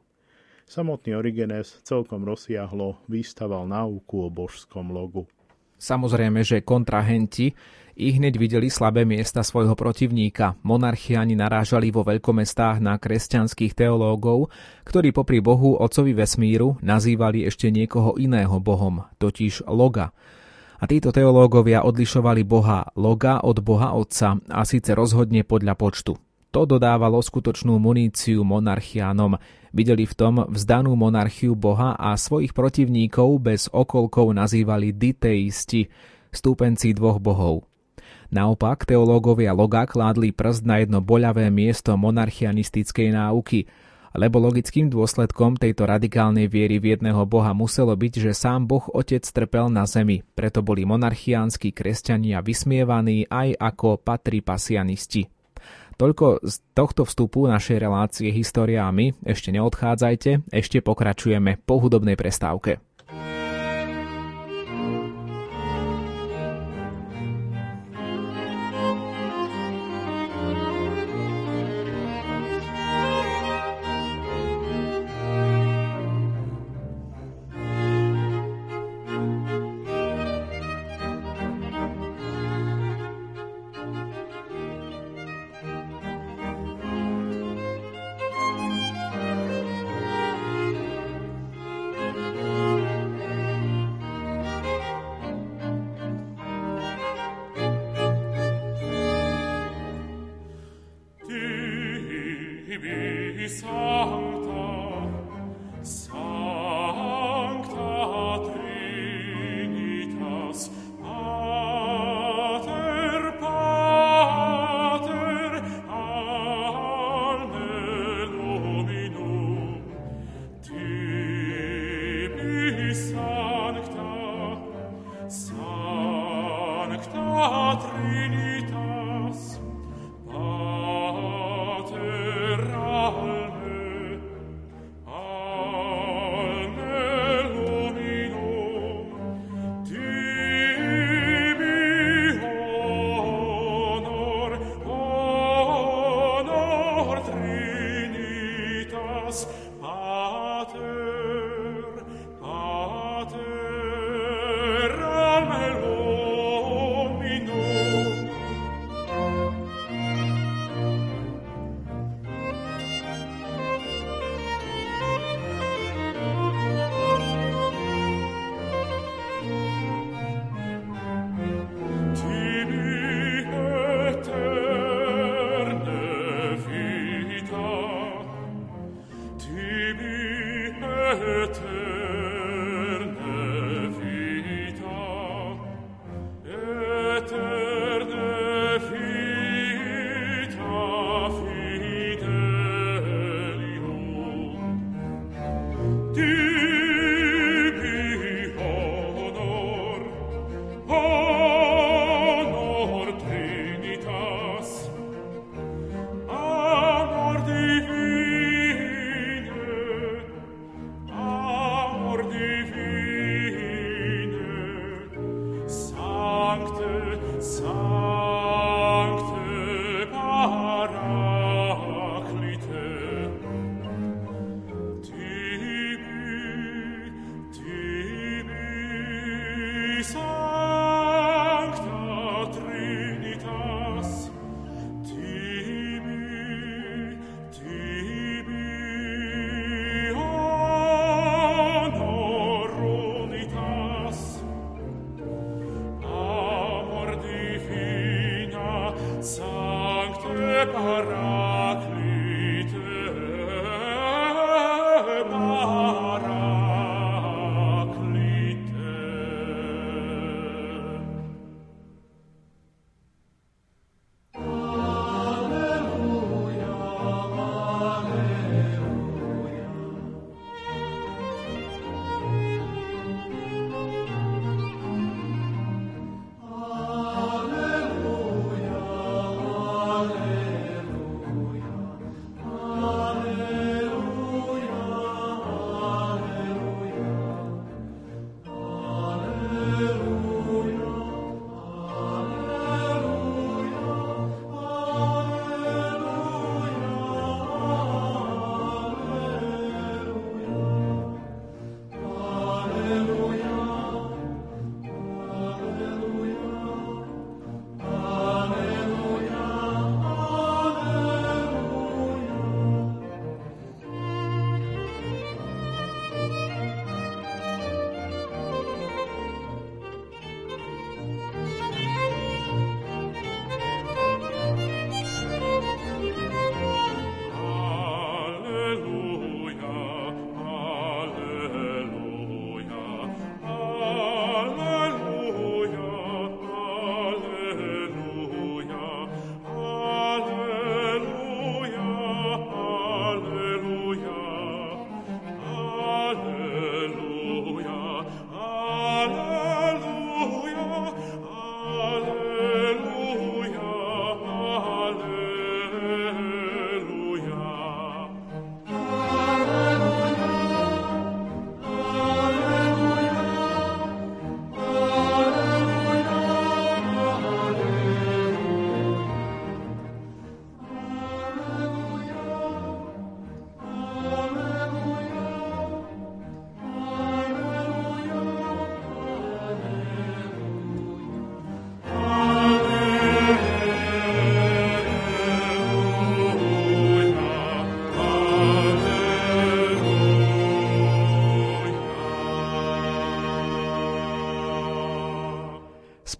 Samotný 0.65 1.13
Origenes 1.13 1.85
celkom 1.85 2.25
rozsiahlo 2.25 3.05
vystaval 3.11 3.69
náuku 3.69 4.17
o 4.25 4.29
božskom 4.33 4.89
logu. 4.89 5.29
Samozrejme, 5.77 6.41
že 6.41 6.65
kontrahenti 6.65 7.53
i 7.95 8.15
hneď 8.15 8.39
videli 8.39 8.69
slabé 8.71 9.07
miesta 9.07 9.47
svojho 9.47 9.79
protivníka. 9.79 10.59
Monarchiani 10.67 11.39
narážali 11.39 11.95
vo 11.95 12.03
veľkomestách 12.03 12.83
na 12.83 12.99
kresťanských 12.99 13.79
teológov, 13.79 14.51
ktorí 14.83 15.15
popri 15.15 15.39
Bohu 15.39 15.79
Otcovi 15.79 16.15
vesmíru 16.15 16.79
nazývali 16.83 17.47
ešte 17.47 17.71
niekoho 17.71 18.19
iného 18.19 18.59
Bohom, 18.59 19.07
totiž 19.23 19.71
Loga. 19.71 20.11
A 20.83 20.85
títo 20.91 21.15
teológovia 21.15 21.87
odlišovali 21.87 22.43
Boha 22.43 22.91
Loga 22.99 23.41
od 23.41 23.63
Boha 23.63 23.95
Otca 23.95 24.37
a 24.51 24.67
síce 24.67 24.93
rozhodne 24.93 25.47
podľa 25.47 25.75
počtu. 25.79 26.13
To 26.55 26.63
dodávalo 26.63 27.19
skutočnú 27.19 27.83
muníciu 27.83 28.47
monarchiánom. 28.47 29.35
Videli 29.75 30.07
v 30.07 30.15
tom 30.15 30.35
vzdanú 30.47 30.95
monarchiu 30.95 31.59
Boha 31.59 31.99
a 31.99 32.15
svojich 32.15 32.55
protivníkov 32.55 33.43
bez 33.43 33.67
okolkov 33.75 34.31
nazývali 34.31 34.95
diteisti, 34.95 35.91
stúpenci 36.31 36.95
dvoch 36.95 37.19
bohov. 37.19 37.74
Naopak, 38.35 38.83
teológovia 38.83 39.55
Loga 39.55 39.87
kládli 39.87 40.35
prst 40.35 40.67
na 40.67 40.83
jedno 40.83 40.99
boľavé 40.99 41.55
miesto 41.55 41.95
monarchianistickej 41.95 43.15
náuky, 43.15 43.71
lebo 44.11 44.43
logickým 44.43 44.91
dôsledkom 44.91 45.55
tejto 45.55 45.87
radikálnej 45.87 46.51
viery 46.51 46.83
v 46.83 46.99
jedného 46.99 47.23
boha 47.31 47.55
muselo 47.55 47.95
byť, 47.95 48.13
že 48.19 48.33
sám 48.35 48.67
boh 48.67 48.91
otec 48.91 49.23
trpel 49.23 49.71
na 49.71 49.87
zemi, 49.87 50.27
preto 50.35 50.67
boli 50.67 50.83
monarchiánsky 50.83 51.71
kresťania 51.71 52.43
vysmievaní 52.43 53.31
aj 53.31 53.55
ako 53.55 54.03
patripasianisti. 54.03 55.31
Toľko 55.95 56.43
z 56.43 56.55
tohto 56.75 57.07
vstupu 57.07 57.47
našej 57.47 57.79
relácie 57.79 58.35
my. 58.35 59.07
Ešte 59.23 59.55
neodchádzajte, 59.55 60.51
ešte 60.51 60.83
pokračujeme 60.83 61.63
po 61.63 61.79
hudobnej 61.79 62.19
prestávke. 62.19 62.83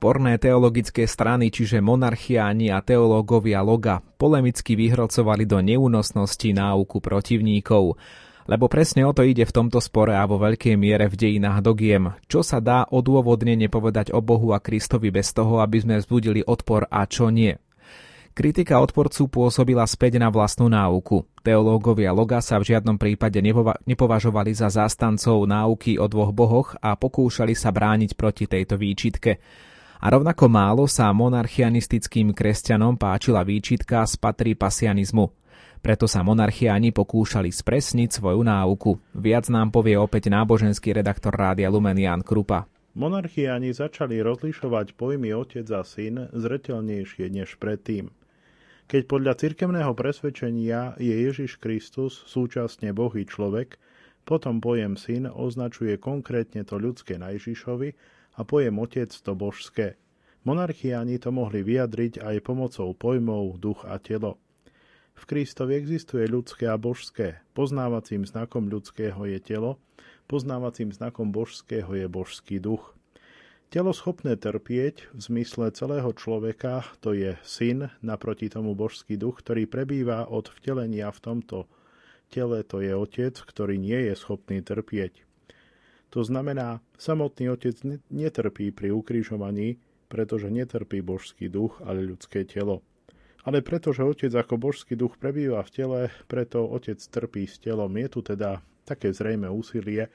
Sporné 0.05 0.37
teologické 0.37 1.09
strany, 1.09 1.49
čiže 1.49 1.81
monarchiáni 1.81 2.69
a 2.69 2.85
teológovia 2.85 3.65
Loga, 3.65 4.05
polemicky 4.21 4.77
vyhrocovali 4.77 5.49
do 5.49 5.65
neúnosnosti 5.65 6.53
náuku 6.53 7.01
protivníkov. 7.01 7.97
Lebo 8.45 8.69
presne 8.69 9.09
o 9.09 9.17
to 9.17 9.25
ide 9.25 9.49
v 9.49 9.55
tomto 9.57 9.81
spore 9.81 10.13
a 10.13 10.29
vo 10.29 10.37
veľkej 10.37 10.77
miere 10.77 11.09
v 11.09 11.17
dejinách 11.17 11.65
dogiem. 11.65 12.13
Čo 12.29 12.45
sa 12.45 12.61
dá 12.61 12.85
odôvodnene 12.85 13.73
povedať 13.73 14.13
o 14.13 14.21
Bohu 14.21 14.53
a 14.53 14.61
Kristovi 14.61 15.09
bez 15.09 15.33
toho, 15.33 15.65
aby 15.65 15.81
sme 15.81 15.97
vzbudili 15.97 16.45
odpor 16.45 16.85
a 16.85 17.09
čo 17.09 17.33
nie. 17.33 17.57
Kritika 18.37 18.85
odporcu 18.85 19.25
pôsobila 19.33 19.89
späť 19.89 20.21
na 20.21 20.29
vlastnú 20.29 20.69
náuku. 20.69 21.25
Teológovia 21.41 22.13
Loga 22.13 22.45
sa 22.45 22.61
v 22.61 22.77
žiadnom 22.77 23.01
prípade 23.01 23.41
nepova- 23.41 23.81
nepovažovali 23.89 24.53
za 24.53 24.69
zástancov 24.69 25.49
náuky 25.49 25.97
o 25.97 26.05
dvoch 26.05 26.37
bohoch 26.37 26.77
a 26.85 26.93
pokúšali 26.93 27.57
sa 27.57 27.73
brániť 27.73 28.13
proti 28.13 28.45
tejto 28.45 28.77
výčitke. 28.77 29.41
A 30.01 30.07
rovnako 30.11 30.51
málo 30.51 30.85
sa 30.91 31.13
monarchianistickým 31.15 32.35
kresťanom 32.35 32.99
páčila 32.99 33.47
výčitka 33.47 34.03
z 34.07 34.19
patripasianizmu. 34.19 35.31
Preto 35.85 36.09
sa 36.09 36.25
monarchiani 36.25 36.97
pokúšali 36.97 37.53
spresniť 37.53 38.17
svoju 38.17 38.41
náuku. 38.41 38.97
Viac 39.13 39.53
nám 39.53 39.69
povie 39.69 40.01
opäť 40.01 40.33
náboženský 40.33 40.97
redaktor 40.97 41.37
Rádia 41.37 41.69
Lumen 41.69 42.01
Jan 42.01 42.25
Krupa. 42.25 42.65
Monarchiani 42.97 43.75
začali 43.75 44.23
rozlišovať 44.23 44.97
pojmy 44.97 45.35
otec 45.35 45.67
a 45.75 45.85
syn 45.85 46.31
zretelnejšie 46.33 47.27
než 47.29 47.61
predtým. 47.61 48.09
Keď 48.85 49.03
podľa 49.09 49.35
cirkevného 49.41 49.93
presvedčenia 49.93 50.97
je 51.01 51.13
Ježiš 51.27 51.57
Kristus 51.57 52.23
súčasne 52.29 52.95
Boh 52.95 53.13
i 53.17 53.29
človek, 53.29 53.77
potom 54.25 54.65
pojem 54.65 54.97
syn 54.97 55.29
označuje 55.29 56.01
konkrétne 56.01 56.65
to 56.65 56.81
ľudské 56.81 57.21
na 57.21 57.37
Ježišovi 57.37 57.93
a 58.35 58.41
pojem 58.43 58.77
otec 58.79 59.11
to 59.11 59.33
božské. 59.35 59.99
Monarchiani 60.45 61.17
to 61.17 61.33
mohli 61.33 61.65
vyjadriť 61.65 62.21
aj 62.21 62.37
pomocou 62.45 62.93
pojmov 62.93 63.57
duch 63.57 63.89
a 63.89 63.97
telo. 63.97 64.37
V 65.15 65.23
Kristovi 65.25 65.79
existuje 65.79 66.27
ľudské 66.27 66.67
a 66.67 66.77
božské. 66.77 67.41
Poznávacím 67.55 68.27
znakom 68.27 68.67
ľudského 68.67 69.25
je 69.31 69.39
telo, 69.41 69.79
poznávacím 70.27 70.91
znakom 70.91 71.31
božského 71.31 71.89
je 71.95 72.07
božský 72.11 72.59
duch. 72.59 72.93
Telo 73.73 73.91
schopné 73.91 74.37
trpieť 74.37 75.11
v 75.11 75.21
zmysle 75.23 75.73
celého 75.75 76.11
človeka 76.15 76.87
to 77.03 77.11
je 77.17 77.35
syn, 77.43 77.91
naproti 78.05 78.51
tomu 78.53 78.77
božský 78.77 79.19
duch, 79.19 79.41
ktorý 79.41 79.67
prebýva 79.67 80.29
od 80.29 80.51
vtelenia 80.51 81.11
v 81.11 81.23
tomto 81.23 81.67
tele, 82.31 82.63
to 82.67 82.83
je 82.83 82.93
otec, 82.95 83.35
ktorý 83.35 83.79
nie 83.79 84.11
je 84.11 84.15
schopný 84.19 84.63
trpieť. 84.63 85.27
To 86.15 86.23
znamená, 86.23 86.79
samotný 86.95 87.51
otec 87.51 87.75
netrpí 88.07 88.71
pri 88.71 88.95
ukrižovaní, 88.95 89.83
pretože 90.07 90.47
netrpí 90.47 91.03
božský 91.03 91.51
duch, 91.51 91.83
ale 91.83 92.07
ľudské 92.07 92.47
telo. 92.47 92.87
Ale 93.43 93.67
pretože 93.67 94.07
otec 94.07 94.31
ako 94.31 94.55
božský 94.57 94.95
duch 94.95 95.19
prebýva 95.19 95.67
v 95.67 95.75
tele, 95.75 96.01
preto 96.31 96.71
otec 96.71 97.03
trpí 97.03 97.51
s 97.51 97.59
telom. 97.59 97.91
Je 97.99 98.07
tu 98.07 98.23
teda 98.23 98.63
také 98.87 99.11
zrejme 99.11 99.51
úsilie 99.51 100.07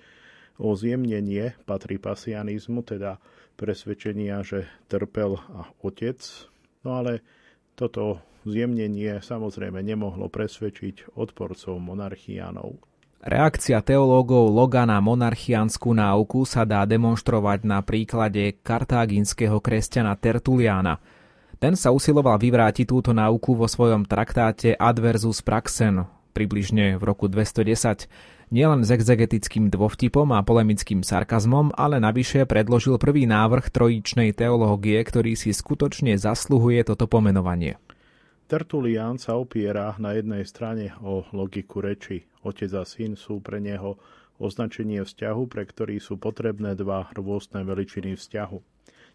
o 0.56 0.72
zjemnenie 0.72 1.60
patripasianizmu, 1.68 2.80
teda 2.88 3.20
presvedčenia, 3.60 4.39
že 4.41 4.72
trpel 4.88 5.36
a 5.52 5.68
otec. 5.84 6.16
No 6.88 7.04
ale 7.04 7.20
toto 7.76 8.24
zjemnenie 8.47 9.20
samozrejme 9.20 9.84
nemohlo 9.84 10.32
presvedčiť 10.32 11.12
odporcov 11.20 11.76
monarchiánov. 11.76 12.88
Reakcia 13.20 13.84
teológov 13.84 14.47
Loga 14.47 14.88
na 14.88 15.03
monarchianskú 15.03 15.91
náuku 15.91 16.47
sa 16.47 16.63
dá 16.63 16.88
demonstrovať 16.88 17.67
na 17.67 17.84
príklade 17.84 18.55
kartáginského 18.63 19.59
kresťana 19.59 20.15
Tertuliana. 20.15 21.03
Ten 21.59 21.76
sa 21.76 21.91
usiloval 21.91 22.39
vyvrátiť 22.39 22.88
túto 22.88 23.11
náuku 23.11 23.59
vo 23.59 23.67
svojom 23.67 24.07
traktáte 24.07 24.72
Adversus 24.80 25.43
Praxen 25.43 26.07
približne 26.39 26.95
v 26.95 27.03
roku 27.03 27.28
210, 27.28 28.07
nielen 28.55 28.88
s 28.88 28.89
exegetickým 28.95 29.67
dôvtipom 29.67 30.32
a 30.32 30.39
polemickým 30.39 31.03
sarkazmom, 31.03 31.76
ale 31.76 31.99
navyše 31.99 32.47
predložil 32.47 32.95
prvý 32.95 33.28
návrh 33.28 33.67
trojičnej 33.67 34.32
teológie, 34.32 35.03
ktorý 35.03 35.36
si 35.36 35.51
skutočne 35.51 36.15
zasluhuje 36.15 36.88
toto 36.88 37.11
pomenovanie. 37.11 37.76
Tertulian 38.50 39.22
sa 39.22 39.38
opiera 39.38 39.93
na 40.02 40.18
jednej 40.18 40.41
strane 40.41 40.89
o 41.06 41.22
logiku 41.38 41.86
reči. 41.86 42.26
Otec 42.41 42.74
a 42.74 42.82
syn 42.82 43.14
sú 43.14 43.45
pre 43.45 43.62
neho 43.62 44.02
označenie 44.41 45.06
vzťahu, 45.06 45.45
pre 45.45 45.70
ktorý 45.70 46.02
sú 46.02 46.18
potrebné 46.18 46.74
dva 46.74 47.14
rôzne 47.14 47.62
veličiny 47.62 48.18
vzťahu. 48.18 48.58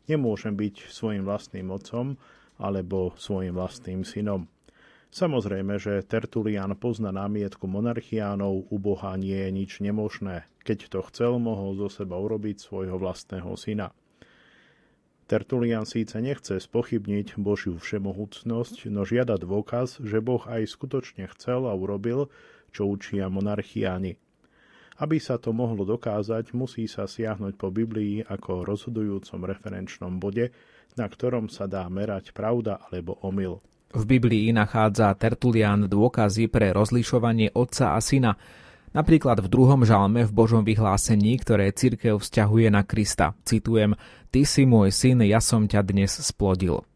Nemôžem 0.06 0.54
byť 0.54 0.86
svojim 0.86 1.26
vlastným 1.26 1.66
otcom 1.74 2.14
alebo 2.62 3.10
svojim 3.18 3.58
vlastným 3.58 4.06
synom. 4.06 4.46
Samozrejme, 5.10 5.82
že 5.82 6.06
Tertulian 6.06 6.70
pozná 6.78 7.10
námietku 7.10 7.66
monarchiánov, 7.66 8.70
u 8.70 8.76
Boha 8.78 9.18
nie 9.18 9.34
je 9.34 9.50
nič 9.50 9.82
nemožné. 9.82 10.46
Keď 10.62 10.94
to 10.94 11.02
chcel, 11.10 11.42
mohol 11.42 11.74
zo 11.74 11.90
seba 11.90 12.22
urobiť 12.22 12.62
svojho 12.62 13.02
vlastného 13.02 13.50
syna. 13.58 13.90
Tertulian 15.24 15.88
síce 15.88 16.20
nechce 16.20 16.60
spochybniť 16.60 17.40
Božiu 17.40 17.80
všemohúcnosť, 17.80 18.92
no 18.92 19.08
žiada 19.08 19.40
dôkaz, 19.40 20.04
že 20.04 20.20
Boh 20.20 20.44
aj 20.44 20.68
skutočne 20.68 21.24
chcel 21.32 21.64
a 21.64 21.72
urobil, 21.72 22.28
čo 22.76 22.84
učia 22.84 23.32
monarchiáni. 23.32 24.20
Aby 25.00 25.18
sa 25.18 25.40
to 25.40 25.56
mohlo 25.56 25.82
dokázať, 25.88 26.52
musí 26.52 26.86
sa 26.86 27.08
siahnuť 27.08 27.56
po 27.56 27.72
Biblii 27.72 28.20
ako 28.20 28.68
rozhodujúcom 28.68 29.48
referenčnom 29.48 30.20
bode, 30.20 30.52
na 30.94 31.08
ktorom 31.08 31.48
sa 31.50 31.66
dá 31.66 31.88
merať 31.88 32.30
pravda 32.30 32.78
alebo 32.92 33.18
omyl. 33.24 33.58
V 33.94 34.04
Biblii 34.06 34.52
nachádza 34.52 35.14
Tertulian 35.16 35.86
dôkazy 35.86 36.50
pre 36.52 36.74
rozlišovanie 36.74 37.54
otca 37.54 37.94
a 37.96 38.00
syna, 38.02 38.36
Napríklad 38.94 39.42
v 39.42 39.50
druhom 39.50 39.82
žalme 39.82 40.22
v 40.22 40.30
Božom 40.30 40.62
vyhlásení, 40.62 41.34
ktoré 41.42 41.74
církev 41.74 42.22
vzťahuje 42.22 42.70
na 42.70 42.86
Krista. 42.86 43.34
Citujem, 43.42 43.98
Ty 44.30 44.46
si 44.46 44.62
môj 44.62 44.94
syn, 44.94 45.26
ja 45.26 45.42
som 45.42 45.66
ťa 45.66 45.82
dnes 45.82 46.14
splodil. 46.14 46.86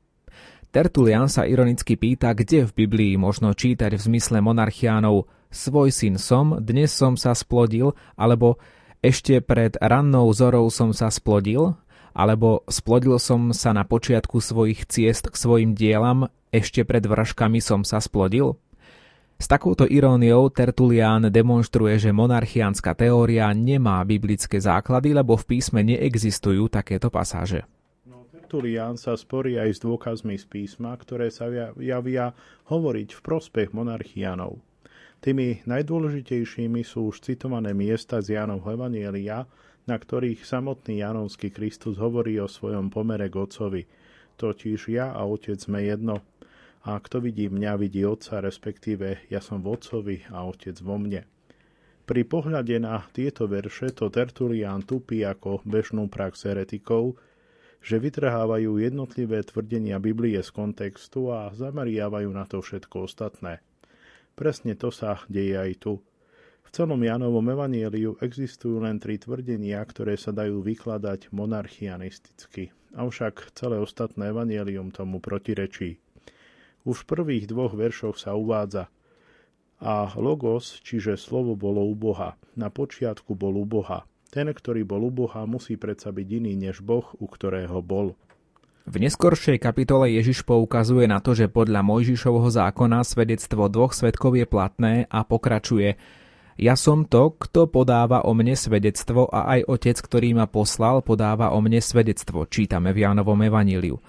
Tertulian 0.70 1.26
sa 1.26 1.42
ironicky 1.42 1.98
pýta, 1.98 2.38
kde 2.38 2.70
v 2.70 2.86
Biblii 2.86 3.14
možno 3.18 3.50
čítať 3.50 3.98
v 3.98 4.04
zmysle 4.14 4.38
monarchiánov 4.38 5.26
svoj 5.50 5.90
syn 5.90 6.22
som, 6.22 6.62
dnes 6.62 6.94
som 6.94 7.18
sa 7.18 7.34
splodil, 7.34 7.98
alebo 8.14 8.62
ešte 9.02 9.42
pred 9.42 9.74
rannou 9.82 10.30
zorou 10.30 10.70
som 10.70 10.94
sa 10.94 11.10
splodil, 11.10 11.74
alebo 12.14 12.62
splodil 12.70 13.18
som 13.18 13.50
sa 13.50 13.74
na 13.74 13.82
počiatku 13.82 14.38
svojich 14.38 14.86
ciest 14.86 15.30
k 15.30 15.34
svojim 15.34 15.74
dielam, 15.74 16.30
ešte 16.54 16.86
pred 16.86 17.02
vražkami 17.02 17.58
som 17.58 17.82
sa 17.82 17.98
splodil? 17.98 18.54
S 19.38 19.46
takouto 19.46 19.86
iróniou 19.86 20.50
Tertulian 20.50 21.30
demonstruje, 21.30 21.94
že 21.94 22.10
monarchiánska 22.10 22.98
teória 22.98 23.46
nemá 23.54 24.02
biblické 24.02 24.58
základy, 24.58 25.14
lebo 25.14 25.38
v 25.38 25.54
písme 25.54 25.86
neexistujú 25.86 26.66
takéto 26.66 27.06
pasáže. 27.06 27.62
No, 28.02 28.26
Tertulian 28.34 28.98
sa 28.98 29.14
sporí 29.14 29.54
aj 29.54 29.78
s 29.78 29.80
dôkazmi 29.86 30.34
z 30.34 30.42
písma, 30.42 30.90
ktoré 30.98 31.30
sa 31.30 31.46
javia 31.78 32.34
hovoriť 32.66 33.14
v 33.14 33.20
prospech 33.22 33.70
monarchiánov. 33.70 34.58
Tými 35.22 35.62
najdôležitejšími 35.70 36.82
sú 36.82 37.14
už 37.14 37.22
citované 37.22 37.70
miesta 37.78 38.18
z 38.18 38.42
Jánov 38.42 38.66
Evanielia, 38.66 39.46
na 39.86 39.94
ktorých 39.94 40.42
samotný 40.42 40.98
Jánovský 41.06 41.54
Kristus 41.54 41.94
hovorí 42.02 42.42
o 42.42 42.50
svojom 42.50 42.90
pomere 42.90 43.30
k 43.30 43.38
Otcovi. 43.38 43.82
Totiž 44.34 44.90
ja 44.90 45.14
a 45.14 45.22
Otec 45.26 45.62
sme 45.62 45.86
jedno. 45.86 46.26
A 46.88 46.96
kto 47.04 47.20
vidí 47.20 47.52
mňa, 47.52 47.76
vidí 47.76 48.00
Otca, 48.08 48.40
respektíve 48.40 49.28
ja 49.28 49.44
som 49.44 49.60
v 49.60 49.76
Otcovi 49.76 50.24
a 50.32 50.48
Otec 50.48 50.80
vo 50.80 50.96
mne. 50.96 51.28
Pri 52.08 52.24
pohľade 52.24 52.80
na 52.80 53.04
tieto 53.12 53.44
verše 53.44 53.92
to 53.92 54.08
Tertulian 54.08 54.80
tupí 54.80 55.20
ako 55.20 55.60
bežnú 55.68 56.08
prax 56.08 56.48
heretikov, 56.48 57.20
že 57.84 58.00
vytrhávajú 58.00 58.80
jednotlivé 58.80 59.44
tvrdenia 59.44 60.00
Biblie 60.00 60.40
z 60.40 60.48
kontextu 60.48 61.28
a 61.28 61.52
zameriavajú 61.52 62.32
na 62.32 62.48
to 62.48 62.64
všetko 62.64 63.04
ostatné. 63.04 63.60
Presne 64.32 64.72
to 64.72 64.88
sa 64.88 65.20
deje 65.28 65.60
aj 65.60 65.72
tu. 65.84 66.00
V 66.64 66.68
celom 66.72 67.04
Janovom 67.04 67.44
evanieliu 67.52 68.16
existujú 68.24 68.80
len 68.80 68.96
tri 68.96 69.20
tvrdenia, 69.20 69.84
ktoré 69.84 70.16
sa 70.16 70.32
dajú 70.32 70.64
vykladať 70.64 71.36
monarchianisticky, 71.36 72.72
avšak 72.96 73.52
celé 73.52 73.76
ostatné 73.76 74.32
evanielium 74.32 74.88
tomu 74.88 75.20
protirečí. 75.20 76.00
Už 76.86 77.02
v 77.02 77.08
prvých 77.08 77.44
dvoch 77.50 77.74
veršoch 77.74 78.18
sa 78.20 78.36
uvádza 78.38 78.90
a 79.78 80.10
logos, 80.18 80.82
čiže 80.82 81.14
slovo 81.14 81.54
bolo 81.54 81.86
u 81.86 81.94
Boha, 81.94 82.34
na 82.58 82.66
počiatku 82.66 83.38
bol 83.38 83.62
u 83.62 83.66
Boha. 83.66 84.10
Ten, 84.28 84.50
ktorý 84.50 84.82
bol 84.82 85.06
u 85.06 85.12
Boha, 85.14 85.46
musí 85.46 85.78
predsa 85.78 86.10
byť 86.10 86.28
iný 86.42 86.58
než 86.58 86.82
Boh, 86.82 87.06
u 87.16 87.26
ktorého 87.30 87.78
bol. 87.78 88.18
V 88.88 88.96
neskoršej 88.98 89.62
kapitole 89.62 90.10
Ježiš 90.10 90.42
poukazuje 90.42 91.06
na 91.06 91.22
to, 91.22 91.36
že 91.36 91.46
podľa 91.46 91.84
Mojžišovho 91.86 92.48
zákona 92.50 93.06
svedectvo 93.06 93.70
dvoch 93.70 93.94
svetkov 93.94 94.34
je 94.34 94.46
platné 94.48 95.06
a 95.06 95.22
pokračuje– 95.22 95.94
ja 96.58 96.74
som 96.74 97.06
to, 97.06 97.38
kto 97.38 97.70
podáva 97.70 98.26
o 98.26 98.34
mne 98.34 98.58
svedectvo 98.58 99.30
a 99.30 99.46
aj 99.54 99.70
otec, 99.70 99.94
ktorý 100.02 100.34
ma 100.34 100.50
poslal, 100.50 101.06
podáva 101.06 101.54
o 101.54 101.62
mne 101.62 101.78
svedectvo, 101.78 102.50
čítame 102.50 102.90
v 102.90 103.06
Jánovom 103.06 103.38
evaníliu. 103.46 104.02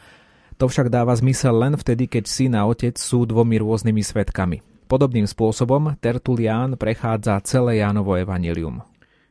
To 0.59 0.67
však 0.67 0.91
dáva 0.91 1.15
zmysel 1.15 1.55
len 1.55 1.79
vtedy, 1.79 2.11
keď 2.11 2.27
syn 2.27 2.51
a 2.59 2.67
otec 2.67 2.99
sú 2.99 3.23
dvomi 3.23 3.63
rôznymi 3.63 4.03
svetkami. 4.03 4.59
Podobným 4.91 5.23
spôsobom 5.23 5.95
Tertulián 6.03 6.75
prechádza 6.75 7.39
celé 7.47 7.79
Jánovo 7.79 8.19
evanílium. 8.19 8.83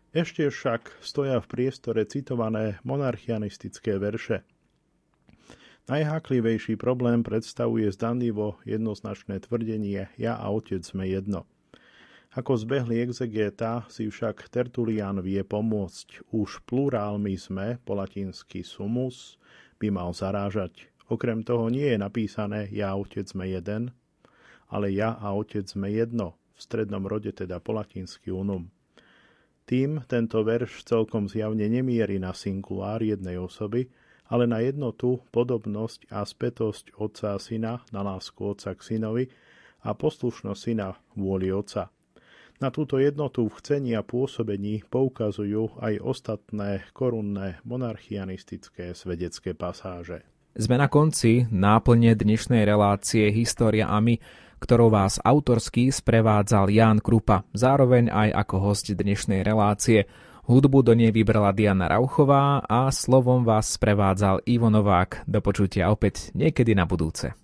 Ešte 0.08 0.48
však 0.48 1.04
stoja 1.04 1.36
v 1.44 1.46
priestore 1.52 2.08
citované 2.08 2.80
monarchianistické 2.80 4.00
verše. 4.00 4.40
Najháklivejší 5.92 6.80
problém 6.80 7.20
predstavuje 7.20 7.92
zdanlivo 7.92 8.56
jednoznačné 8.64 9.44
tvrdenie 9.44 10.08
ja 10.16 10.32
a 10.40 10.48
otec 10.48 10.80
sme 10.80 11.12
jedno. 11.12 11.44
Ako 12.32 12.56
zbehli 12.56 13.04
exegéta 13.04 13.84
si 13.92 14.08
však 14.08 14.48
Tertulian 14.48 15.20
vie 15.20 15.44
pomôcť. 15.44 16.32
Už 16.32 16.64
plurálmi 16.64 17.36
sme, 17.36 17.76
po 17.84 18.00
latinsky 18.00 18.64
sumus, 18.64 19.36
by 19.76 19.92
mal 19.92 20.16
zarážať. 20.16 20.88
Okrem 21.08 21.40
toho 21.40 21.72
nie 21.72 21.88
je 21.88 21.98
napísané 21.98 22.68
ja 22.68 22.92
a 22.92 22.98
otec 23.00 23.24
sme 23.24 23.48
jeden, 23.48 23.92
ale 24.68 24.92
ja 24.92 25.16
a 25.16 25.32
otec 25.32 25.64
sme 25.64 25.88
jedno, 25.88 26.36
v 26.52 26.60
strednom 26.60 27.04
rode 27.08 27.32
teda 27.32 27.60
po 27.64 27.72
latinsky 27.72 28.28
unum. 28.28 28.68
Tým 29.68 30.04
tento 30.08 30.40
verš 30.44 30.84
celkom 30.84 31.28
zjavne 31.28 31.68
nemierí 31.68 32.16
na 32.20 32.32
singulár 32.32 33.04
jednej 33.04 33.36
osoby, 33.36 33.88
ale 34.28 34.44
na 34.44 34.60
jednotu, 34.60 35.24
podobnosť 35.32 36.12
a 36.12 36.24
spätosť 36.24 36.96
otca 37.00 37.36
a 37.36 37.38
syna, 37.40 37.80
na 37.92 38.04
lásku 38.04 38.40
otca 38.44 38.76
k 38.76 38.80
synovi 38.80 39.24
a 39.84 39.96
poslušnosť 39.96 40.60
syna 40.60 40.96
vôli 41.16 41.48
otca– 41.48 41.88
na 42.58 42.74
túto 42.74 42.98
jednotu 42.98 43.46
v 43.46 43.54
chcení 43.62 43.94
a 43.94 44.02
pôsobení 44.02 44.82
poukazujú 44.90 45.78
aj 45.78 46.02
ostatné 46.02 46.82
korunné 46.90 47.62
monarchianistické 47.62 48.98
svedecké 48.98 49.54
pasáže. 49.54 50.26
Sme 50.56 50.80
na 50.80 50.88
konci 50.88 51.44
náplne 51.52 52.16
dnešnej 52.16 52.64
relácie 52.64 53.28
História 53.28 53.84
a 53.84 54.00
my, 54.00 54.16
ktorou 54.56 54.88
vás 54.88 55.20
autorsky 55.20 55.92
sprevádzal 55.92 56.72
Ján 56.72 57.04
Krupa, 57.04 57.44
zároveň 57.52 58.08
aj 58.08 58.32
ako 58.46 58.56
host 58.64 58.88
dnešnej 58.88 59.44
relácie. 59.44 60.08
Hudbu 60.48 60.80
do 60.80 60.96
nej 60.96 61.12
vybrala 61.12 61.52
Diana 61.52 61.92
Rauchová 61.92 62.64
a 62.64 62.88
slovom 62.88 63.44
vás 63.44 63.76
sprevádzal 63.76 64.48
Ivo 64.48 64.72
Novák. 64.72 65.28
Do 65.28 65.44
počutia 65.44 65.92
opäť 65.92 66.32
niekedy 66.32 66.72
na 66.72 66.88
budúce. 66.88 67.36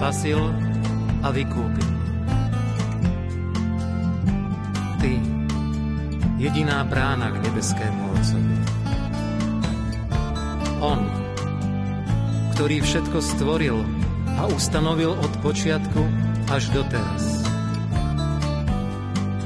Spasil 0.00 0.40
a 1.20 1.28
vykúpil. 1.28 1.92
Ty, 4.96 5.12
jediná 6.40 6.88
brána 6.88 7.28
k 7.28 7.44
nebeskému 7.44 8.16
Otcovi. 8.16 8.56
On, 10.80 11.04
ktorý 12.56 12.80
všetko 12.80 13.18
stvoril 13.20 13.76
a 14.40 14.48
ustanovil 14.48 15.12
od 15.12 15.32
počiatku 15.44 16.00
až 16.48 16.72
do 16.72 16.80
teraz. 16.88 17.44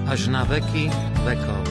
Až 0.07 0.31
na 0.31 0.47
veky 0.47 0.87
vekov. 1.27 1.64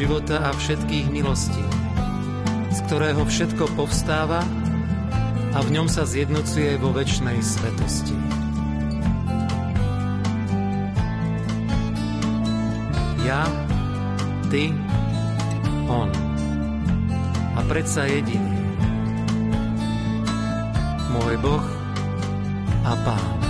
Života 0.00 0.40
a 0.40 0.56
všetkých 0.56 1.12
milostí, 1.12 1.60
z 2.72 2.78
ktorého 2.88 3.20
všetko 3.28 3.68
povstáva 3.76 4.40
a 5.52 5.60
v 5.60 5.76
ňom 5.76 5.92
sa 5.92 6.08
zjednocuje 6.08 6.80
vo 6.80 6.88
väčšnej 6.96 7.36
svetosti. 7.44 8.16
Ja, 13.28 13.44
ty 14.48 14.72
on. 15.92 16.08
A 17.52 17.60
predsa 17.68 18.08
jediný. 18.08 18.56
Môj 21.12 21.36
Boh 21.44 21.66
a 22.88 22.96
Pán. 23.04 23.49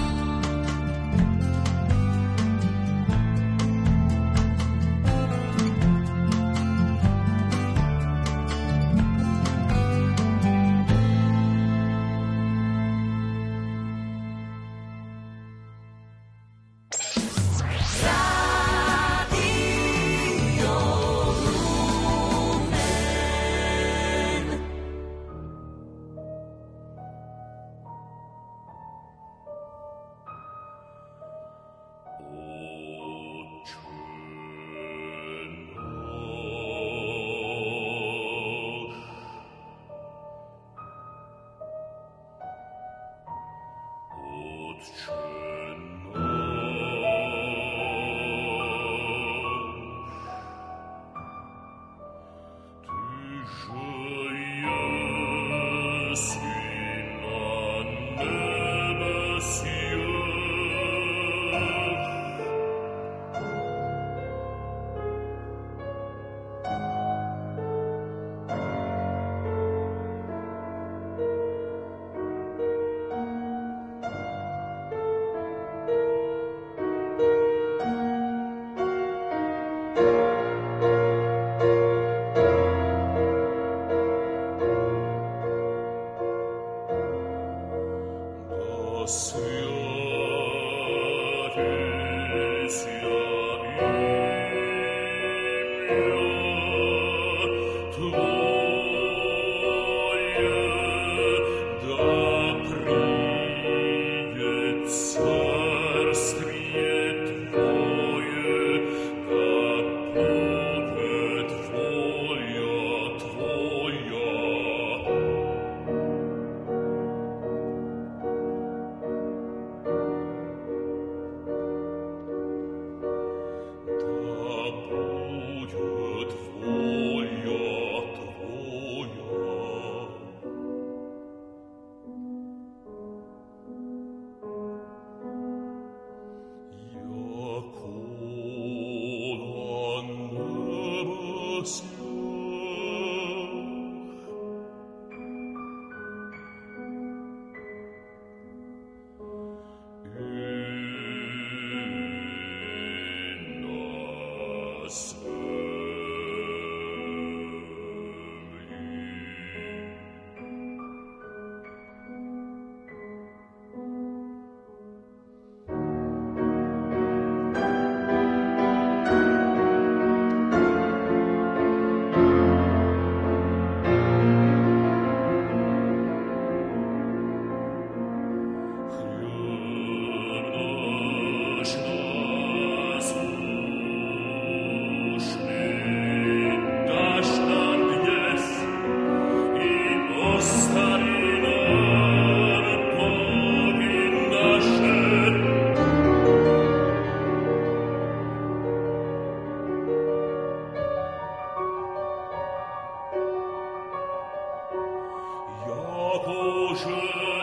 Apogee. 206.12 207.39